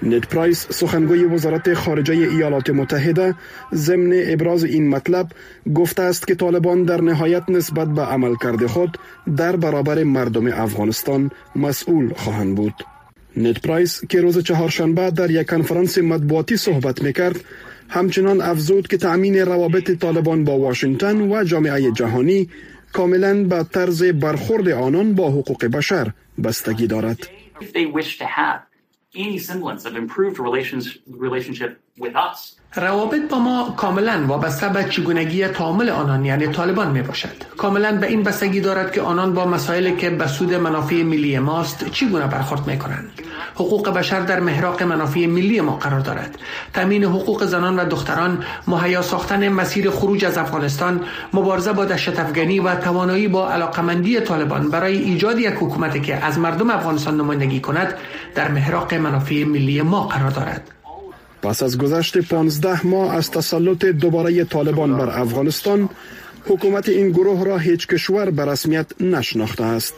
نت 0.05 0.29
پرایس 0.29 0.67
سخنگوی 0.71 1.25
وزارت 1.25 1.75
خارجه 1.75 2.15
ایالات 2.15 2.71
متحده 2.71 3.35
ضمن 3.75 4.13
ابراز 4.27 4.65
این 4.65 4.89
مطلب 4.89 5.29
گفته 5.75 6.03
است 6.03 6.27
که 6.27 6.35
طالبان 6.35 6.83
در 6.83 7.01
نهایت 7.01 7.43
نسبت 7.49 7.89
به 7.89 8.03
عمل 8.03 8.35
کرده 8.43 8.69
خود 8.69 8.99
در 9.37 9.57
برابر 9.57 10.03
مردم 10.03 10.47
افغانستان 10.47 11.31
مسئول 11.57 12.13
خواهند 12.15 12.57
بود. 12.57 12.75
نت 13.37 13.61
پرایس 13.61 14.05
که 14.09 14.21
روز 14.21 14.39
چهارشنبه 14.39 15.11
در 15.11 15.31
یک 15.31 15.51
کنفرانس 15.51 15.99
مطبوعاتی 15.99 16.57
صحبت 16.57 17.03
می‌کرد 17.03 17.41
همچنان 17.89 18.41
افزود 18.41 18.89
که 18.89 18.97
تأمین 18.97 19.37
روابط 19.39 19.91
طالبان 19.91 20.45
با 20.45 20.59
واشنگتن 20.59 21.21
و 21.21 21.45
جامعه 21.45 21.93
جهانی 21.93 22.49
کاملا 22.93 23.45
به 23.45 23.65
طرز 23.73 24.03
برخورد 24.05 24.69
آنان 24.69 25.15
با 25.15 25.31
حقوق 25.31 25.65
بشر 25.65 26.13
بستگی 26.45 26.87
دارد. 26.87 27.19
Any 29.15 29.39
semblance 29.39 29.85
of 29.85 29.97
improved 29.97 30.39
relations, 30.39 30.99
relationship. 31.07 31.81
روابط 32.77 33.21
با 33.31 33.39
ما 33.39 33.75
کاملا 33.77 34.25
وابسته 34.27 34.69
به 34.69 34.85
چگونگی 34.85 35.49
تعامل 35.49 35.91
آنان 35.91 36.25
یعنی 36.25 36.47
طالبان 36.47 36.91
می 36.91 37.03
باشد 37.03 37.45
کاملا 37.57 37.97
به 37.97 38.07
این 38.07 38.23
بستگی 38.23 38.61
دارد 38.61 38.93
که 38.93 39.03
آنان 39.03 39.35
با 39.35 39.45
مسائلی 39.45 39.97
که 39.97 40.11
به 40.11 40.27
سود 40.27 40.55
منافع 40.55 41.03
ملی 41.03 41.39
ماست 41.39 41.91
چگونه 41.91 42.27
برخورد 42.27 42.67
می 42.67 42.79
کنند 42.79 43.11
حقوق 43.55 43.89
بشر 43.89 44.21
در 44.21 44.41
محراق 44.41 44.83
منافع 44.83 45.27
ملی 45.27 45.61
ما 45.61 45.77
قرار 45.77 46.01
دارد. 46.01 46.39
تامین 46.73 47.05
حقوق 47.05 47.45
زنان 47.45 47.77
و 47.77 47.85
دختران 47.85 48.45
مهیا 48.67 49.03
ساختن 49.03 49.49
مسیر 49.49 49.91
خروج 49.91 50.25
از 50.25 50.39
افغانستان 50.39 51.01
مبارزه 51.33 51.73
با 51.73 51.85
دهشت 51.85 52.21
افغانی 52.21 52.61
و 52.61 52.75
توانایی 52.75 53.29
با 53.29 53.51
علاقمندی 53.51 54.21
طالبان 54.21 54.71
برای 54.71 54.99
ایجاد 54.99 55.39
یک 55.39 55.55
حکومتی 55.55 56.01
که 56.01 56.15
از 56.17 56.39
مردم 56.39 56.71
افغانستان 56.71 57.17
نمایندگی 57.17 57.61
کند 57.61 57.95
در 58.35 58.49
محراق 58.49 58.95
منافع 58.95 59.45
ملی 59.45 59.83
ما 59.83 60.01
قرار 60.01 60.31
دارد. 60.31 60.71
پس 61.45 61.63
از 61.63 61.79
گذشت 61.79 62.19
15 62.19 62.87
ماه 62.87 63.15
از 63.17 63.31
تسلط 63.31 63.85
دوباره 63.85 64.45
طالبان 64.45 64.97
بر 64.97 65.21
افغانستان 65.21 65.89
حکومت 66.47 66.89
این 66.89 67.11
گروه 67.11 67.45
را 67.45 67.59
هیچ 67.59 67.87
کشور 67.87 68.31
به 68.31 68.45
رسمیت 68.45 68.87
نشناخته 69.01 69.65
است 69.65 69.95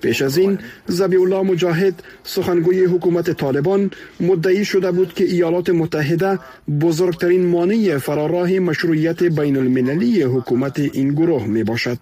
پیش 0.00 0.22
از 0.22 0.36
این 0.36 0.58
زبی 0.86 1.16
الله 1.16 1.42
مجاهد 1.42 2.02
سخنگوی 2.24 2.84
حکومت 2.84 3.30
طالبان 3.30 3.90
مدعی 4.20 4.64
شده 4.64 4.90
بود 4.90 5.14
که 5.14 5.24
ایالات 5.24 5.70
متحده 5.70 6.38
بزرگترین 6.80 7.46
مانع 7.46 7.98
فراراه 7.98 8.58
مشروعیت 8.58 9.22
بین 9.22 9.56
المللی 9.56 10.22
حکومت 10.22 10.78
این 10.78 11.08
گروه 11.14 11.46
می 11.46 11.64
باشد. 11.64 11.98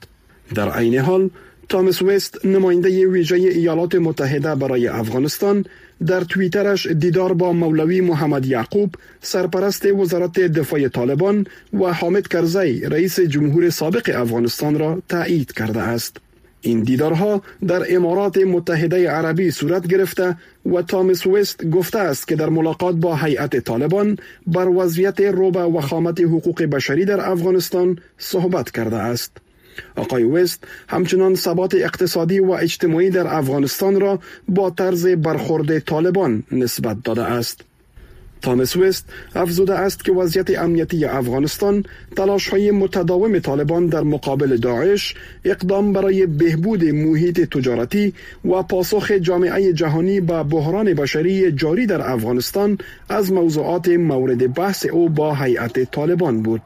در 0.55 0.71
عین 0.71 0.99
حال 0.99 1.31
تامس 1.69 2.03
وست 2.03 2.47
نماینده 2.47 3.07
ویژه 3.07 3.37
ایالات 3.37 3.95
متحده 3.95 4.55
برای 4.55 4.89
افغانستان 4.89 5.65
در 6.07 6.21
توییترش 6.21 6.87
دیدار 6.87 7.33
با 7.33 7.53
مولوی 7.53 8.01
محمد 8.01 8.47
یعقوب 8.47 8.95
سرپرست 9.21 9.87
وزارت 9.87 10.41
دفاع 10.41 10.89
طالبان 10.89 11.47
و 11.73 11.93
حامد 11.93 12.29
کرزی 12.29 12.81
رئیس 12.81 13.21
جمهور 13.21 13.71
سابق 13.71 14.11
افغانستان 14.15 14.79
را 14.79 15.03
تایید 15.09 15.53
کرده 15.53 15.81
است. 15.81 16.17
این 16.61 16.83
دیدارها 16.83 17.43
در 17.67 17.97
امارات 17.97 18.39
متحده 18.39 19.11
عربی 19.11 19.51
صورت 19.51 19.87
گرفته 19.87 20.37
و 20.67 20.83
تامس 20.83 21.27
وست 21.27 21.65
گفته 21.65 21.99
است 21.99 22.29
که 22.29 22.37
در 22.37 22.49
ملاقات 22.49 22.95
با 22.95 23.17
هیئت 23.17 23.57
طالبان 23.57 24.19
بر 24.47 24.69
وضعیت 24.69 25.21
روبه 25.21 25.63
و 25.63 25.81
خامت 25.81 26.21
حقوق 26.21 26.63
بشری 26.63 27.05
در 27.05 27.31
افغانستان 27.31 27.99
صحبت 28.19 28.71
کرده 28.71 28.97
است. 28.97 29.37
آقای 29.97 30.25
وست 30.25 30.65
همچنان 30.89 31.35
ثبات 31.35 31.75
اقتصادی 31.75 32.41
و 32.41 32.51
اجتماعی 32.51 33.11
در 33.11 33.27
افغانستان 33.27 34.01
را 34.01 34.21
با 34.49 34.71
طرز 34.71 35.07
برخورد 35.07 35.79
طالبان 35.79 36.43
نسبت 36.53 36.97
داده 37.05 37.23
است. 37.23 37.61
تامس 38.43 38.77
وست 38.77 39.05
افزوده 39.35 39.75
است 39.75 40.05
که 40.05 40.13
وضعیت 40.13 40.59
امنیتی 40.59 41.05
افغانستان 41.05 41.85
تلاش 42.17 42.49
های 42.49 42.71
متداوم 42.71 43.39
طالبان 43.39 43.87
در 43.87 44.01
مقابل 44.01 44.57
داعش 44.57 45.15
اقدام 45.45 45.93
برای 45.93 46.27
بهبود 46.27 46.85
محیط 46.85 47.41
تجارتی 47.41 48.15
و 48.45 48.63
پاسخ 48.63 49.11
جامعه 49.11 49.73
جهانی 49.73 50.21
به 50.21 50.43
بحران 50.43 50.95
بشری 50.95 51.53
جاری 51.53 51.87
در 51.87 52.11
افغانستان 52.11 52.79
از 53.09 53.33
موضوعات 53.33 53.89
مورد 53.89 54.55
بحث 54.55 54.87
او 54.87 55.09
با 55.09 55.35
هیئت 55.35 55.91
طالبان 55.91 56.43
بود 56.43 56.63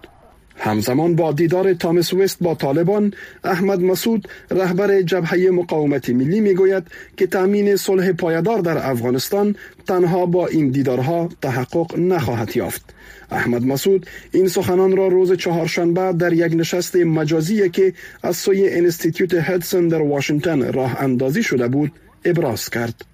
همزمان 0.57 1.17
با 1.17 1.33
دیدار 1.33 1.75
تامس 1.75 2.15
وست 2.15 2.39
با 2.41 2.55
طالبان 2.55 3.13
احمد 3.45 3.81
مسعود 3.81 4.29
رهبر 4.51 5.03
جبهه 5.03 5.51
مقاومت 5.53 6.11
ملی 6.11 6.41
می‌گوید 6.41 6.83
که 7.17 7.27
تامین 7.27 7.77
صلح 7.77 8.13
پایدار 8.13 8.59
در 8.59 8.91
افغانستان 8.91 9.57
تنها 9.87 10.27
با 10.27 10.47
این 10.47 10.69
دیدارها 10.71 11.29
تحقق 11.43 11.99
نخواهد 11.99 12.57
یافت. 12.57 12.95
احمد 13.31 13.63
مسعود 13.63 14.07
این 14.33 14.49
سخنان 14.49 14.97
را 14.97 15.09
روز 15.09 15.33
چهارشنبه 15.33 16.13
در 16.13 16.33
یک 16.33 16.53
نشست 16.57 16.97
مجازی 16.97 17.71
که 17.71 17.93
از 18.23 18.37
سوی 18.37 18.69
انستیتیوت 18.69 19.35
هدسون 19.35 19.89
در 19.89 20.03
واشنگتن 20.03 20.73
راه 20.73 21.03
اندازی 21.03 21.43
شده 21.43 21.69
بود 21.69 21.93
ابراز 22.25 22.71
کرد. 22.71 23.14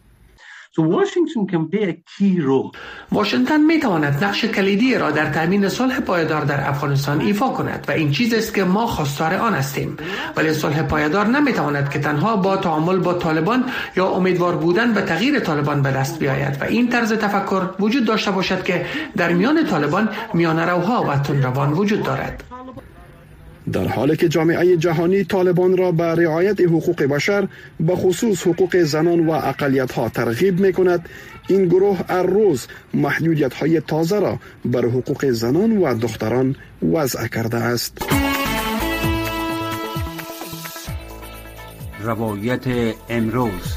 واشنگتن 3.13 3.61
می 3.61 3.81
تواند 3.81 4.25
نقش 4.25 4.45
کلیدی 4.45 4.95
را 4.95 5.11
در 5.11 5.33
تامین 5.33 5.69
صلح 5.69 6.01
پایدار 6.01 6.45
در 6.45 6.69
افغانستان 6.69 7.21
ایفا 7.21 7.49
کند 7.49 7.85
و 7.89 7.93
این 7.93 8.11
چیز 8.11 8.35
است 8.35 8.55
که 8.55 8.65
ما 8.65 8.87
خواستار 8.87 9.35
آن 9.35 9.55
هستیم. 9.55 9.97
ولی 10.37 10.53
صلح 10.53 10.83
پایدار 10.83 11.27
نمی 11.27 11.53
تواند 11.53 11.91
که 11.91 11.99
تنها 11.99 12.37
با 12.37 12.57
تعامل 12.57 12.99
با 12.99 13.15
طالبان 13.15 13.65
یا 13.97 14.09
امیدوار 14.09 14.57
بودن 14.57 14.93
به 14.93 15.03
تغییر 15.03 15.41
طالبان 15.41 15.83
به 15.83 15.91
دست 15.91 16.19
بیاید 16.19 16.57
و 16.61 16.65
این 16.65 16.89
طرز 16.89 17.13
تفکر 17.13 17.63
وجود 17.81 18.05
داشته 18.05 18.31
باشد 18.31 18.63
که 18.63 18.87
در 19.17 19.33
میان 19.33 19.67
طالبان 19.67 20.09
میان 20.35 20.59
روها 20.59 21.03
و 21.03 21.19
تندروان 21.19 21.73
وجود 21.73 22.03
دارد. 22.03 22.50
در 23.73 23.89
حالی 23.89 24.17
که 24.17 24.29
جامعه 24.29 24.77
جهانی 24.77 25.25
طالبان 25.25 25.77
را 25.77 25.93
به 25.93 26.05
رعایت 26.05 26.61
حقوق 26.61 27.03
بشر 27.03 27.49
به 27.81 27.97
خصوص 27.97 28.47
حقوق 28.47 28.77
زنان 28.77 29.27
و 29.27 29.31
اقلیت 29.31 29.93
ها 29.93 30.09
ترغیب 30.09 30.61
می 30.61 30.73
کند 30.73 31.09
این 31.49 31.69
گروه 31.69 31.99
هر 32.09 32.23
روز 32.23 32.67
محدودیت 32.95 33.55
های 33.55 33.81
تازه 33.81 34.21
را 34.21 34.39
بر 34.65 34.85
حقوق 34.87 35.31
زنان 35.31 35.77
و 35.77 35.95
دختران 35.95 36.57
وضع 36.93 37.27
کرده 37.27 37.57
است. 37.57 37.99
روایت 42.05 42.65
امروز. 43.09 43.77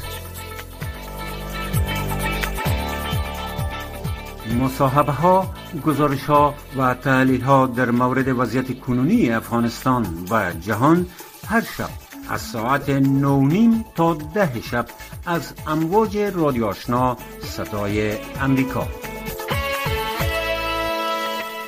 مصاحبه 4.60 5.12
ها 5.12 5.63
گزارش 5.80 6.24
ها 6.24 6.54
و 6.76 6.94
تحلیل 6.94 7.40
ها 7.40 7.66
در 7.66 7.90
مورد 7.90 8.28
وضعیت 8.28 8.80
کنونی 8.80 9.30
افغانستان 9.30 10.26
و 10.30 10.52
جهان 10.52 11.06
هر 11.48 11.60
شب 11.60 11.90
از 12.30 12.40
ساعت 12.40 12.88
نونیم 12.90 13.84
تا 13.94 14.14
ده 14.14 14.60
شب 14.60 14.86
از 15.26 15.54
امواج 15.66 16.18
رادیو 16.18 16.66
آشنا 16.66 17.16
صدای 17.42 18.18
امریکا 18.40 18.88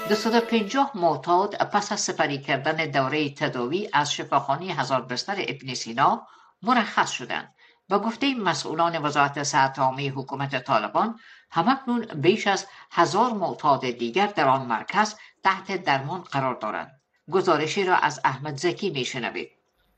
250 0.09 0.93
معتاد 0.95 1.55
پس 1.55 1.93
از 1.93 2.01
سپری 2.01 2.39
کردن 2.39 2.91
دوره 2.91 3.35
تداوی 3.35 3.89
از 3.93 4.13
شفاخانه 4.13 4.65
هزار 4.67 5.03
بستر 5.03 5.35
ابن 5.39 5.75
سینا 5.75 6.27
مرخص 6.63 7.11
شدند. 7.11 7.55
و 7.91 7.99
گفته 7.99 8.35
مسئولان 8.35 9.05
وزارت 9.05 9.43
صحت 9.43 9.79
حکومت 9.79 10.65
طالبان 10.65 11.19
همکنون 11.50 12.07
بیش 12.23 12.47
از 12.47 12.67
هزار 12.91 13.33
معتاد 13.33 13.91
دیگر 13.91 14.26
در 14.26 14.49
آن 14.49 14.67
مرکز 14.67 15.15
تحت 15.45 15.85
درمان 15.85 16.21
قرار 16.21 16.55
دارند. 16.55 16.91
گزارشی 17.31 17.85
را 17.85 17.97
از 17.97 18.21
احمد 18.25 18.57
زکی 18.57 18.91
میشنوید. 18.91 19.49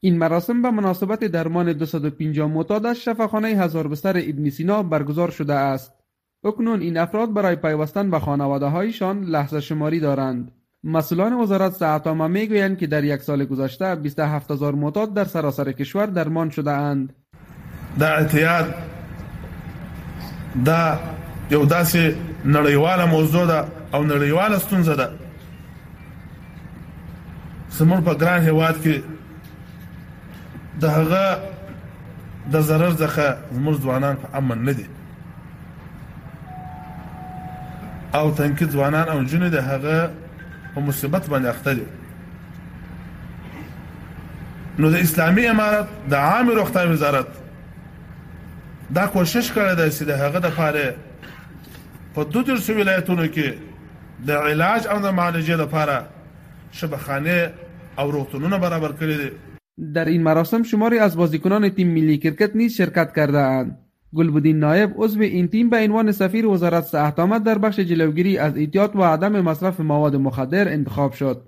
این 0.00 0.18
مراسم 0.18 0.62
به 0.62 0.70
مناسبت 0.70 1.24
درمان 1.24 1.72
250 1.72 2.48
معتاد 2.48 2.86
از 2.86 2.96
شفاخانه 2.96 3.48
هزار 3.48 3.88
بستر 3.88 4.16
ابن 4.16 4.50
سینا 4.50 4.82
برگزار 4.82 5.30
شده 5.30 5.54
است. 5.54 5.92
اکنون 6.44 6.80
این 6.80 6.96
افراد 6.96 7.32
برای 7.32 7.56
پیوستن 7.56 8.10
به 8.10 8.18
خانواده 8.18 8.66
هایشان 8.66 9.24
لحظه 9.24 9.60
شماری 9.60 10.00
دارند. 10.00 10.52
مسئولان 10.84 11.32
وزارت 11.32 11.72
صحت 11.72 12.06
عامه 12.06 12.26
می‌گویند 12.26 12.78
که 12.78 12.86
در 12.86 13.04
یک 13.04 13.22
سال 13.22 13.44
گذشته 13.44 13.94
27 13.94 14.50
هزار 14.50 14.74
معتاد 14.74 15.14
در 15.14 15.24
سراسر 15.24 15.72
کشور 15.72 16.06
درمان 16.06 16.50
شده 16.50 16.70
اند. 16.70 17.14
دا 17.98 18.06
اعتیاد 18.06 18.74
دا 20.64 20.98
یو 21.50 21.64
داسې 21.64 22.14
نړیواله 22.44 23.04
موضوع 23.06 23.46
ده 23.46 23.68
او 23.94 24.04
نړیواله 24.04 24.58
ستونزه 24.58 24.94
ده. 24.94 25.08
زموږ 27.78 28.00
په 28.04 28.14
ګران 28.14 28.40
هیواد 28.42 28.76
کې 28.84 29.02
د 30.80 30.84
هغه 30.84 31.40
د 32.52 32.60
ضرر 32.60 32.92
څخه 32.92 33.36
زموږ 33.52 33.74
ځوانان 33.82 34.16
په 34.22 34.28
امن 34.38 34.64
نه 34.64 34.72
دي. 34.72 34.86
او 38.14 38.30
تنکي 38.30 38.64
ځوانان 38.64 39.08
او 39.08 39.24
جنې 39.24 39.50
د 39.52 39.58
هغه 39.70 40.10
په 40.74 40.80
مصیبت 40.80 41.28
باندې 41.28 41.48
اخته 41.48 41.74
دي. 41.74 41.86
نو 44.78 44.90
د 44.90 44.94
اسلامي 44.94 45.48
امارت 45.48 45.86
د 46.10 46.14
عام 46.14 46.50
روغتیا 46.50 46.82
وزارت 46.90 47.28
دا 48.94 49.06
کوشش 49.06 49.50
کړی 49.52 49.74
دی 49.78 49.90
چې 49.90 50.02
د 50.10 50.10
هغه 50.20 50.38
د 50.38 50.50
پاره 50.56 51.07
په 52.18 52.24
دوه 52.34 52.42
درس 52.46 52.68
ولایتونو 52.76 53.24
کې 53.34 53.48
د 54.28 54.46
علاج 54.52 54.86
او 54.92 54.96
د 55.02 55.12
معالجې 55.18 55.56
لپاره 55.58 55.96
شبخانه 56.78 57.36
او 57.98 58.06
روغتونونه 58.14 58.58
برابر 58.64 58.94
کړی 59.00 59.16
دي. 59.20 59.28
در 59.96 60.08
این 60.12 60.22
مراسم 60.22 60.62
شماری 60.70 60.98
از 60.98 61.16
بازیکنان 61.16 61.68
تیم 61.76 61.92
ملی 61.98 62.16
کرکت 62.24 62.56
نیز 62.56 62.76
شرکت 62.76 63.12
کرده 63.16 63.38
اند 63.38 63.76
گلبودین 64.20 64.58
نایب 64.58 64.90
عضو 64.96 65.20
این 65.20 65.48
تیم 65.48 65.70
به 65.70 65.76
عنوان 65.76 66.12
سفیر 66.12 66.46
وزارت 66.46 66.84
صحت 66.84 67.18
آمد 67.18 67.44
در 67.44 67.58
بخش 67.58 67.80
جلوگیری 67.80 68.38
از 68.38 68.56
ایجاد 68.56 68.96
و 68.96 69.02
عدم 69.02 69.40
مصرف 69.40 69.80
مواد 69.80 70.16
مخدر 70.16 70.68
انتخاب 70.68 71.12
شد. 71.12 71.42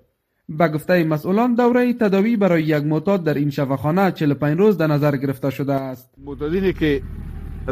به 0.48 0.68
گفته 0.68 1.04
مسئولان 1.04 1.54
دوره 1.54 1.92
تداوی 1.92 2.37
برای 2.37 2.62
یک 2.62 2.85
معتاد 2.85 3.24
در 3.24 3.35
این 3.35 3.50
شفاخانه 3.50 4.12
45 4.12 4.59
روز 4.59 4.78
در 4.78 4.87
نظر 4.87 5.16
گرفته 5.16 5.50
شده 5.50 5.72
است. 5.72 6.11
معتادینی 6.24 6.72
که 6.72 7.02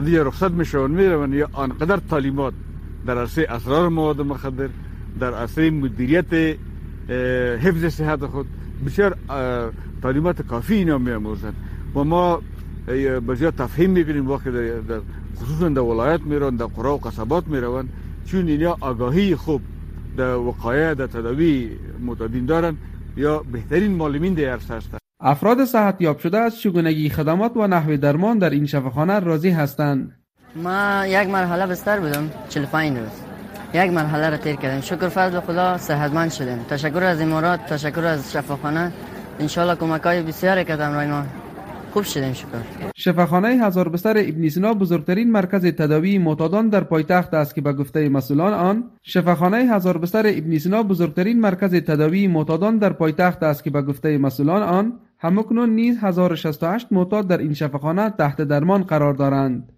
دیگه 0.04 0.24
رخصت 0.24 0.50
میشون 0.50 0.90
می‌روند 0.90 1.34
یا 1.34 1.48
آنقدر 1.52 1.96
تعلیمات 1.96 2.54
در 3.09 3.18
عرصه 3.18 3.47
اسرار 3.49 3.88
مواد 3.88 4.21
مخدر 4.21 4.68
در 5.21 5.35
عرصه 5.35 5.71
مدیریت 5.71 6.33
حفظ 7.64 7.85
صحت 7.85 8.27
خود. 8.27 8.47
بسیار 8.87 9.16
تعلیمات 10.03 10.42
کافی 10.42 10.75
اینا 10.75 10.99
میاموزند 10.99 11.55
و 11.94 12.05
ما 12.05 12.42
بسیار 13.29 13.51
تفهیم 13.51 13.90
می‌کنیم 13.90 14.31
وقتی 14.31 14.51
در, 14.51 15.01
خصوصا 15.37 15.68
در 15.68 15.81
ولایت 15.81 16.21
میرون 16.21 16.57
در 16.57 16.66
قرا 16.66 16.94
و 16.94 16.99
قصبات 16.99 17.47
می‌روند. 17.47 17.88
چون 18.27 18.49
اینا 18.49 18.77
آگاهی 18.81 19.35
خوب 19.35 19.61
در 20.16 20.35
وقایع 20.35 20.94
در 20.94 21.07
تداوی 21.07 21.71
معتادین 22.01 22.47
دارن 22.47 22.77
یا 23.16 23.42
بهترین 23.53 23.92
معلمین 23.92 24.35
در 24.35 24.44
عرصه 24.44 24.79
افراد 25.21 25.64
صحت 25.64 25.97
یاب 26.01 26.18
شده 26.18 26.38
از 26.38 26.61
چگونگی 26.61 27.11
خدمات 27.11 27.57
و 27.57 27.66
نحوه 27.66 27.97
درمان 27.97 28.38
در 28.38 28.51
این 28.51 28.66
شفاخانه 28.66 29.18
راضی 29.18 29.51
هستند. 29.51 30.17
ما 30.64 31.07
یک 31.07 31.29
مرحله 31.29 31.66
بستر 31.66 32.01
بودم 32.01 32.31
45 32.49 32.99
روز. 32.99 33.09
یک 33.75 33.92
مرحله 33.92 34.31
را 34.31 34.37
تیر 34.37 34.57
کردیم 34.57 34.81
شکر 34.81 35.09
فضل 35.09 35.40
خدا 35.40 35.79
صحتمند 35.79 36.31
شدیم. 36.31 36.59
تشکر 36.71 37.05
از 37.05 37.21
امارات 37.21 37.66
تشکر 37.66 38.05
از 38.05 38.33
شفاخانه. 38.33 38.92
انشالله 39.40 39.75
کمک 39.75 40.03
های 40.03 40.23
بسیاری 40.23 40.64
کردم 40.64 40.92
رای 40.92 41.07
ما 41.07 41.23
خوب 41.92 42.03
شدیم 42.03 42.33
شکر. 42.33 42.47
شفاخانه 42.97 43.49
هزار 43.49 43.88
بستر 43.88 44.18
ابن 44.18 44.49
سینا 44.49 44.75
بزرگترین 44.75 45.31
مرکز 45.31 45.66
تداوی 45.66 46.18
معتادان 46.18 46.68
در 46.68 46.85
پایتخت 46.85 47.35
است 47.35 47.55
که 47.55 47.61
به 47.61 47.73
گفته 47.73 48.09
مسئولان 48.09 48.53
آن 48.53 48.85
شفاخانه 49.03 49.57
هزار 49.57 49.99
بستر 49.99 50.27
ابن 50.27 50.59
سینا 50.59 50.83
بزرگترین 50.83 51.40
مرکز 51.40 51.75
تداوی 51.75 52.29
معتادان 52.29 52.79
در 52.79 52.92
پایتخت 52.92 53.42
است 53.42 53.64
که 53.64 53.71
به 53.71 53.83
گفته 53.83 54.18
مسئولان 54.18 54.62
آن 54.62 54.92
همکنون 55.18 55.71
نیز 55.71 55.99
1068 56.03 56.87
معتاد 56.90 57.29
در 57.29 57.38
این 57.38 57.55
شفاخانه 57.55 58.11
تحت 58.11 58.42
درمان 58.42 58.83
قرار 58.83 59.14
دارند. 59.14 59.77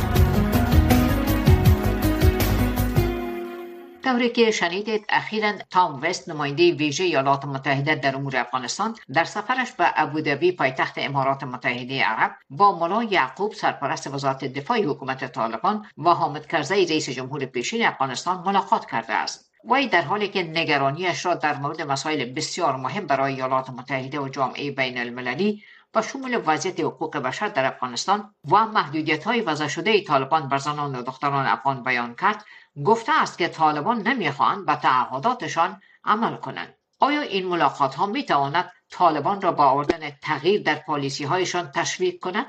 همانطوری 4.05 4.29
که 4.29 4.51
شنیدید 4.51 5.05
اخیرا 5.09 5.53
تام 5.69 6.01
وست 6.01 6.29
نماینده 6.29 6.71
ویژه 6.71 7.03
ایالات 7.03 7.45
متحده 7.45 7.95
در 7.95 8.15
امور 8.15 8.37
افغانستان 8.37 8.95
در 9.13 9.23
سفرش 9.23 9.71
به 9.71 9.91
ابودبی 9.95 10.51
پایتخت 10.51 10.93
امارات 10.97 11.43
متحده 11.43 12.03
عرب 12.03 12.31
با 12.49 12.79
ملا 12.79 13.03
یعقوب 13.03 13.53
سرپرست 13.53 14.07
وزارت 14.07 14.45
دفاع 14.45 14.83
حکومت 14.83 15.31
طالبان 15.31 15.85
و 15.97 16.09
حامد 16.09 16.47
کرزی 16.47 16.85
رئیس 16.85 17.09
جمهور 17.09 17.45
پیشین 17.45 17.85
افغانستان 17.85 18.43
ملاقات 18.45 18.85
کرده 18.91 19.13
است. 19.13 19.51
وی 19.69 19.87
در 19.87 20.01
حالی 20.01 20.27
که 20.27 20.43
نگرانیش 20.43 21.25
را 21.25 21.33
در 21.33 21.57
مورد 21.57 21.81
مسائل 21.81 22.25
بسیار 22.25 22.75
مهم 22.75 23.07
برای 23.07 23.33
ایالات 23.33 23.69
متحده 23.69 24.19
و 24.19 24.29
جامعه 24.29 24.71
بین 24.71 24.97
المللی 24.97 25.63
و 25.95 26.01
شمول 26.01 26.41
وضعیت 26.45 26.79
حقوق 26.79 27.17
بشر 27.17 27.47
در 27.47 27.65
افغانستان 27.65 28.35
و 28.51 28.65
محدودیت 28.65 29.23
های 29.23 29.41
وضع 29.41 29.67
شده 29.67 30.03
طالبان 30.03 30.47
بر 30.49 30.57
زنان 30.57 30.95
و 30.95 31.01
دختران 31.01 31.45
افغان 31.45 31.83
بیان 31.83 32.15
کرد 32.15 32.45
گفته 32.85 33.11
است 33.21 33.37
که 33.37 33.47
طالبان 33.47 34.01
نمی‌خواهند 34.07 34.65
به 34.65 34.75
تعهداتشان 34.75 35.81
عمل 36.03 36.35
کنند 36.35 36.77
آیا 36.99 37.21
این 37.21 37.47
ملاقات 37.47 37.95
ها 37.95 38.05
می 38.05 38.25
تواند 38.25 38.71
طالبان 38.89 39.41
را 39.41 39.51
با 39.51 39.65
آوردن 39.65 40.09
تغییر 40.09 40.61
در 40.63 40.75
پالیسی 40.75 41.23
هایشان 41.23 41.71
تشویق 41.71 42.19
کند 42.19 42.45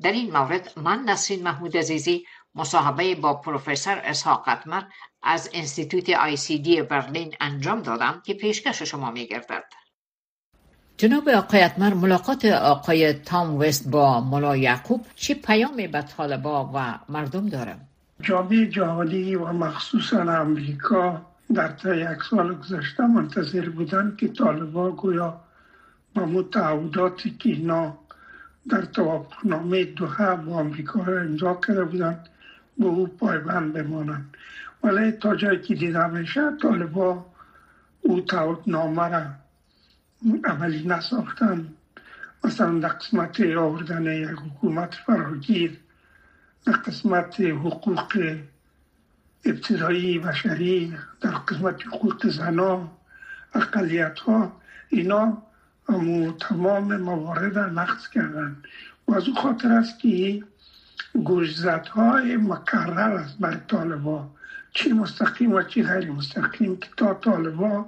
در 0.00 0.12
این 0.12 0.36
مورد 0.36 0.78
من 0.78 0.98
نسرین 1.04 1.42
محمود 1.42 1.76
عزیزی 1.76 2.26
مصاحبه 2.54 3.14
با 3.14 3.34
پروفسور 3.34 3.98
اسحاق 4.04 4.48
قطمر 4.48 4.82
از 5.22 5.50
انستیتوت 5.52 6.10
آی 6.10 6.36
سی 6.36 6.58
دی 6.58 6.82
برلین 6.82 7.34
انجام 7.40 7.82
دادم 7.82 8.22
که 8.26 8.34
پیشکش 8.34 8.82
شما 8.82 9.10
می 9.10 9.26
گردد. 9.26 9.64
جناب 11.02 11.28
آقای 11.28 11.62
اتمر 11.62 11.94
ملاقات 11.94 12.44
آقای 12.44 13.12
تام 13.12 13.56
وست 13.56 13.90
با 13.90 14.20
ملا 14.20 14.56
یعقوب 14.56 15.06
چه 15.14 15.34
پیامی 15.34 15.86
به 15.88 16.02
طالبا 16.02 16.70
و 16.74 16.98
مردم 17.08 17.48
داره؟ 17.48 17.76
جامعه 18.20 18.66
جهانی 18.66 19.34
و 19.34 19.52
مخصوصا 19.52 20.20
امریکا 20.20 21.22
در 21.54 21.68
تا 21.68 21.94
یک 21.94 22.22
سال 22.30 22.54
گذشته 22.54 23.06
منتظر 23.06 23.68
بودن 23.68 24.16
که 24.18 24.28
طالبا 24.28 24.90
گویا 24.90 25.40
با 26.14 26.24
متعوداتی 26.24 27.30
که 27.30 27.48
اینا 27.48 27.98
در 28.68 28.82
توافقنامه 28.82 29.84
دوحه 29.84 30.34
با 30.34 30.60
امریکا 30.60 31.02
را 31.02 31.20
امضا 31.20 31.54
کرده 31.66 31.84
بودند 31.84 32.28
به 32.78 32.86
او 32.86 33.06
پایبند 33.06 33.72
بمانند 33.72 34.36
ولی 34.84 35.12
تا 35.12 35.36
جایی 35.36 35.60
که 35.60 35.74
دیده 35.74 36.06
میشه 36.06 36.40
طالبا 36.62 37.24
او 38.02 38.20
تعهدنامه 38.20 39.08
را 39.08 39.41
عملی 40.44 40.88
نساختن 40.88 41.68
مثلا 42.44 42.78
در 42.78 42.88
قسمت 42.88 43.40
آوردن 43.40 44.06
یک 44.06 44.28
حکومت 44.28 44.94
فراگیر 44.94 45.78
در 46.66 46.72
قسمت 46.72 47.40
حقوق 47.40 48.36
ابتدایی 49.44 50.18
بشری 50.18 50.96
در 51.20 51.30
قسمت 51.30 51.86
حقوق 51.86 52.28
زنا 52.28 52.90
اقلیت 53.54 54.18
ها 54.18 54.52
اینا 54.88 55.42
امو 55.88 56.32
تمام 56.32 56.96
موارد 56.96 57.58
نقص 57.58 58.08
کردن. 58.08 58.56
و 59.08 59.14
از 59.14 59.28
او 59.28 59.34
خاطر 59.34 59.72
است 59.72 59.98
که 59.98 60.42
گوشزت 61.14 61.88
های 61.88 62.36
مکرر 62.36 63.16
است 63.16 63.38
بر 63.38 63.54
طالبا. 63.54 64.30
چی 64.74 64.92
مستقیم 64.92 65.52
و 65.52 65.62
چی 65.62 65.82
غیر 65.82 66.10
مستقیم 66.10 66.76
که 66.76 66.88
تا 66.96 67.14
طالبا 67.14 67.86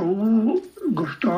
او 0.00 0.62
گفته 0.96 1.28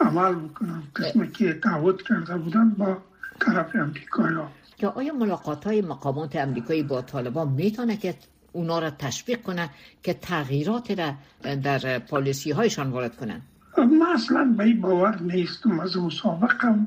عمل 0.00 0.34
بکنن 0.34 0.82
قسمی 0.96 1.32
که 1.32 1.52
تعهد 1.52 2.02
کرده 2.02 2.36
بودن 2.36 2.70
با 2.70 2.96
طرف 3.40 3.76
امریکایی 3.76 4.36
یا 4.80 4.90
آیا 4.90 5.14
ملاقات 5.14 5.64
های 5.64 5.80
مقامات 5.82 6.36
امریکایی 6.36 6.82
با 6.82 7.02
طالبان 7.02 7.48
می‌تونه 7.48 7.96
که 7.96 8.14
اونا 8.52 8.78
را 8.78 8.90
تشویق 8.90 9.42
کنه 9.42 9.70
که 10.02 10.14
تغییرات 10.14 10.90
را 10.90 11.14
در 11.54 11.98
پالیسی 11.98 12.50
هایشان 12.50 12.90
وارد 12.90 13.16
کنن 13.16 13.40
من 13.78 14.06
اصلا 14.14 14.54
به 14.58 14.74
باور 14.74 15.22
نیستم. 15.22 15.80
از 15.80 15.96
مسابقم 15.96 16.86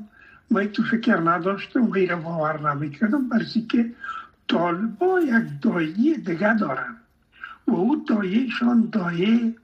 من 0.50 0.68
تو 0.68 0.84
فکر 0.84 1.18
نداشتم 1.18 1.92
غیر 1.92 2.16
باور 2.16 2.74
نمی‌کردم. 2.74 3.30
برسی 3.30 3.62
که 3.62 3.92
طالبا 4.48 5.20
یک 5.20 5.62
دایه 5.62 6.18
دیگه 6.18 6.58
دارن 6.58 6.96
و 7.68 7.72
او 7.72 8.06
دایهشان 8.10 8.90
دایه 8.92 9.56